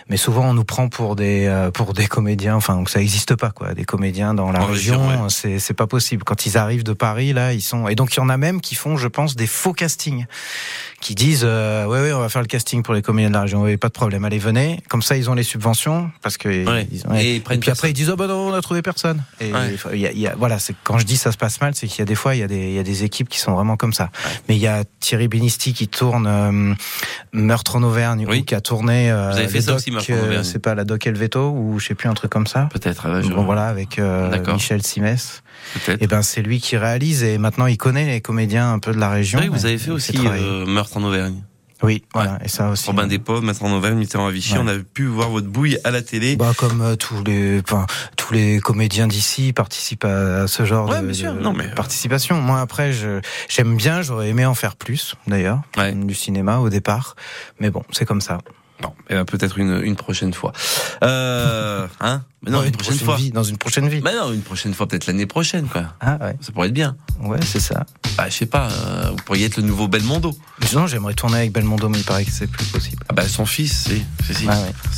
[0.09, 2.55] Mais souvent, on nous prend pour des, euh, pour des comédiens.
[2.55, 3.73] Enfin, ça n'existe pas, quoi.
[3.73, 5.29] Des comédiens dans la En région, région, ouais.
[5.29, 6.23] c'est, c'est pas possible.
[6.23, 7.87] Quand ils arrivent de Paris, là, ils sont.
[7.87, 10.25] Et donc, il y en a même qui font, je pense, des faux castings,
[11.01, 13.41] qui disent, euh, ouais, ouais, on va faire le casting pour les comédiens de la
[13.41, 13.61] région.
[13.63, 14.25] Oui, pas de problème.
[14.25, 14.79] Allez, venez.
[14.89, 16.49] Comme ça, ils ont les subventions, parce que.
[16.67, 16.87] Ouais.
[16.91, 17.25] ils- ouais.
[17.35, 19.23] Et puis après, ils disent, oh bah non, on a trouvé personne.
[19.39, 19.75] Et Ouais.
[19.93, 21.73] il y a- il y a- voilà, c'est quand je dis ça se passe mal,
[21.75, 23.29] c'est qu'il y a des fois, il y a des, il y a des équipes
[23.29, 24.09] qui sont vraiment comme ça.
[24.47, 26.51] Mais il y a Thierry Benisti qui tourne euh,
[27.33, 28.39] Meurtre en Auvergne, Oui.
[28.39, 29.11] ou qui a tourné.
[29.11, 30.43] euh, Vous avez fait ça doc, aussi, Meurtre en euh, Auvergne.
[30.43, 32.69] C'est pas la doc Helveto ou je sais plus un truc comme ça.
[32.71, 33.05] Peut-être.
[33.07, 34.29] euh, je- Bon, voilà, avec euh.
[34.53, 35.41] Michel Simès.
[35.99, 38.99] Et ben c'est lui qui réalise et maintenant il connaît les comédiens un peu de
[38.99, 39.39] la région.
[39.39, 41.41] Oui, vous avez fait aussi euh, Meurtre en Auvergne.
[41.83, 42.87] Oui, voilà, et ça aussi.
[42.87, 44.53] Robin Despauvres, Meurtre en Auvergne, Mitterrand à Vichy.
[44.53, 44.59] Ouais.
[44.63, 46.35] On a pu voir votre bouille à la télé.
[46.37, 50.89] Bah, comme euh, tous les, enfin, tous les comédiens d'ici participent à, à ce genre
[50.89, 51.33] Ouais, de, bien sûr.
[51.33, 52.41] de Non, mais- participation.
[52.41, 53.19] Moi, après, je,
[53.49, 55.91] j'aime bien, j'aurais aimé en faire plus, d'ailleurs, Ouais.
[55.91, 57.15] du cinéma au départ.
[57.59, 58.37] Mais bon, c'est comme ça.
[58.81, 60.51] Bon, eh ben, peut-être une, une prochaine fois.
[61.03, 63.15] Euh, hein Mais non, une, prochaine, fois.
[63.15, 64.01] vie, dans une prochaine vie.
[64.01, 65.93] Bah non, une prochaine fois, peut-être l'année prochaine, quoi.
[66.01, 66.97] Ah ouais, Ça pourrait être bien.
[67.21, 67.85] ouais, c'est ça.
[68.17, 70.37] Bah, je sais pas, euh, vous pourriez être le nouveau Belmondo.
[70.59, 73.01] Mais Sinon, j'aimerais tourner avec Belmondo, mais il paraît que c'est plus possible.
[73.09, 74.03] Ah bah, son fils, si.
[74.25, 74.45] si, si.
[74.47, 74.53] Ouais,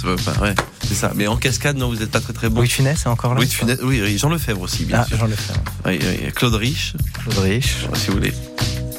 [0.05, 0.15] ouais.
[0.17, 1.11] Pas- c'est ça.
[1.15, 2.57] Mais en cascade, non, vous êtes pas très très bon.
[2.61, 5.05] Louis de Funès est encore là Louis de Funès- oui, Jean Lefebvre aussi, bien Ah,
[5.07, 5.17] sûr.
[5.17, 5.53] j'en le fais.
[5.85, 7.75] Oui, oui, Claude Rich, Claude Rich.
[7.93, 8.33] si vous voulez.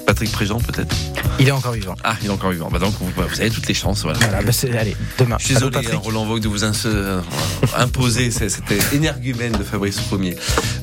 [0.09, 0.97] Patrick Préjean, peut-être.
[1.39, 1.95] Il est encore vivant.
[2.03, 2.71] Ah, il est encore vivant.
[2.73, 4.19] Bah, donc, vous, vous avez toutes les chances, voilà.
[4.21, 5.37] Voilà, bah c'est, allez, demain.
[5.39, 7.21] Je suis Allô, désolé, Patrick Roland Vogue, de vous euh,
[7.77, 10.35] imposer c- cette énergumène de Fabrice Pommier.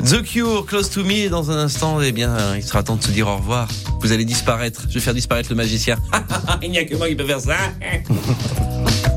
[0.05, 3.09] The Cure, Close to Me, dans un instant, eh bien, il sera temps de se
[3.09, 3.67] dire au revoir.
[3.99, 4.83] Vous allez disparaître.
[4.89, 5.97] Je vais faire disparaître le magicien.
[6.61, 7.55] il n'y a que moi qui peux faire ça.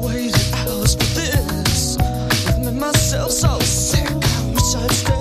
[0.00, 1.98] waited hours for this?
[2.48, 4.08] I've made myself so sick.
[4.08, 5.17] I wish I'd stayed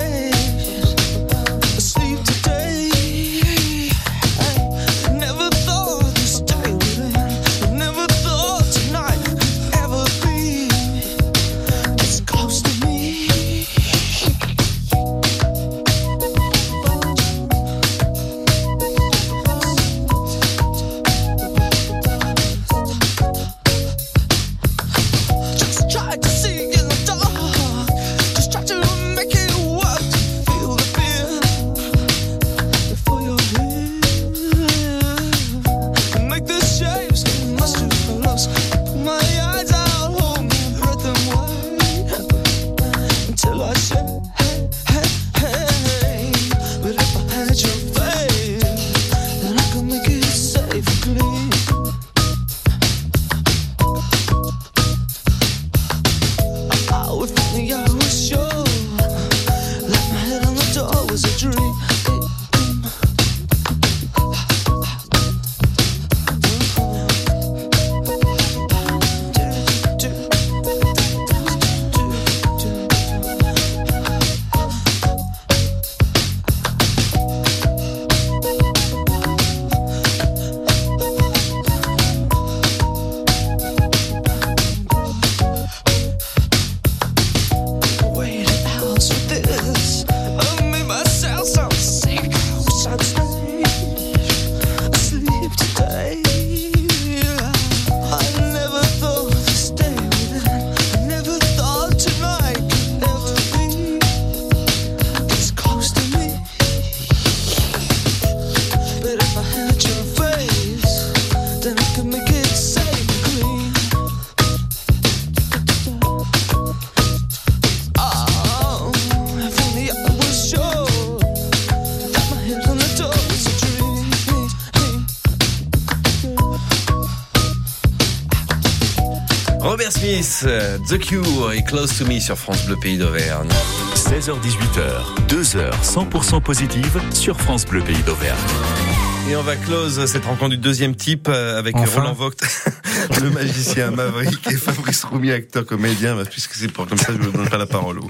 [129.68, 133.50] Robert Smith, euh, The Cure et Close to Me sur France Bleu Pays d'Auvergne.
[133.96, 138.87] 16h-18h, 2 heures 100% positives sur France Bleu Pays d'Auvergne.
[139.30, 142.00] Et on va close cette rencontre du deuxième type euh, avec Enfin.
[142.02, 142.32] Roland Vogt,
[143.22, 147.18] le magicien Maverick et Fabrice Roumy, acteur comédien, bah, puisque c'est pour comme ça je
[147.28, 148.00] ne donne pas la parole.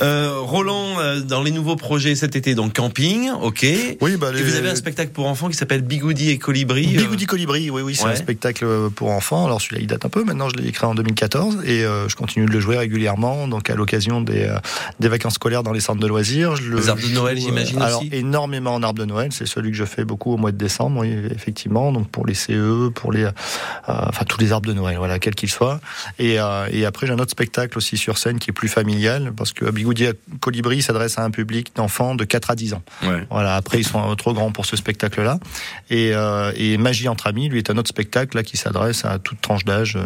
[0.00, 3.66] Euh, Roland, euh, dans les nouveaux projets cet été, donc camping, ok.
[4.00, 6.86] Oui, bah, Et les- vous avez un spectacle pour enfants qui s'appelle Bigoudi et Colibri.
[6.86, 8.12] Bigoudi Colibri, oui, oui, c'est Ouais.
[8.12, 9.46] un spectacle pour enfants.
[9.46, 10.24] Alors celui-là, il date un peu.
[10.24, 13.46] Maintenant, je l'ai écrit en 2014 et euh, je continue de le jouer régulièrement.
[13.48, 14.58] Donc à l'occasion des, euh,
[14.98, 16.56] des vacances scolaires dans les centres de loisirs.
[16.56, 19.30] Je le Les arbres de Noël, j'imagine Alors aussi énormément en arbres de Noël.
[19.32, 21.92] C'est celui que je fais beaucoup au mois de décembre, effectivement.
[21.92, 23.30] Donc pour les CE, pour les, euh,
[23.86, 25.80] enfin tous les arbres de Noël, voilà, quels qu'ils soient.
[26.18, 29.32] Et, euh, et après, j'ai un autre spectacle aussi sur scène qui est plus familial
[29.36, 30.06] parce que Bigoudi
[30.40, 32.82] Colibri s'adresse à un public d'enfants de 4 à 10 ans.
[33.02, 33.26] Ouais.
[33.30, 35.38] Voilà, après ils sont trop grands pour ce spectacle-là.
[35.90, 39.18] Et, euh, et Magie entre amis, lui, est un autre spectacle là qui s'adresse à
[39.18, 39.98] toute tranche d'âge,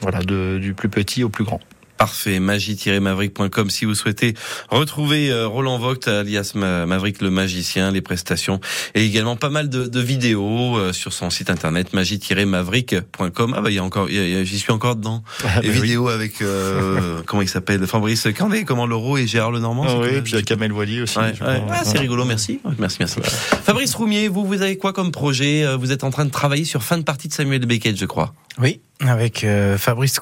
[0.00, 1.60] voilà, de, du plus petit au plus grand.
[1.98, 4.34] Parfait, magie-maverick.com si vous souhaitez
[4.70, 8.60] retrouver euh, Roland Vogt alias Ma- Maverick le magicien, les prestations
[8.96, 13.54] et également pas mal de, de vidéos euh, sur son site internet magie-maverick.com.
[13.56, 14.96] Ah bah il y a encore, il y a- il y a- j'y suis encore
[14.96, 15.22] dedans.
[15.44, 15.80] Ah, Les bah oui.
[15.82, 17.86] vidéos avec euh, comment il s'appelle?
[17.86, 19.84] Fabrice Candé, comment Leroux et Gérard Lenormand.
[19.86, 21.18] Ah c'est oui, et puis il y a Kamel Wally aussi.
[21.18, 21.32] Ouais.
[21.40, 22.58] Ah, c'est rigolo, merci.
[22.78, 23.20] Merci, merci.
[23.22, 25.64] Fabrice Roumier, vous, vous avez quoi comme projet?
[25.64, 28.06] Euh, Vous êtes en train de travailler sur fin de partie de Samuel Beckett, je
[28.06, 28.34] crois.
[28.60, 30.18] Oui, avec euh, Fabrice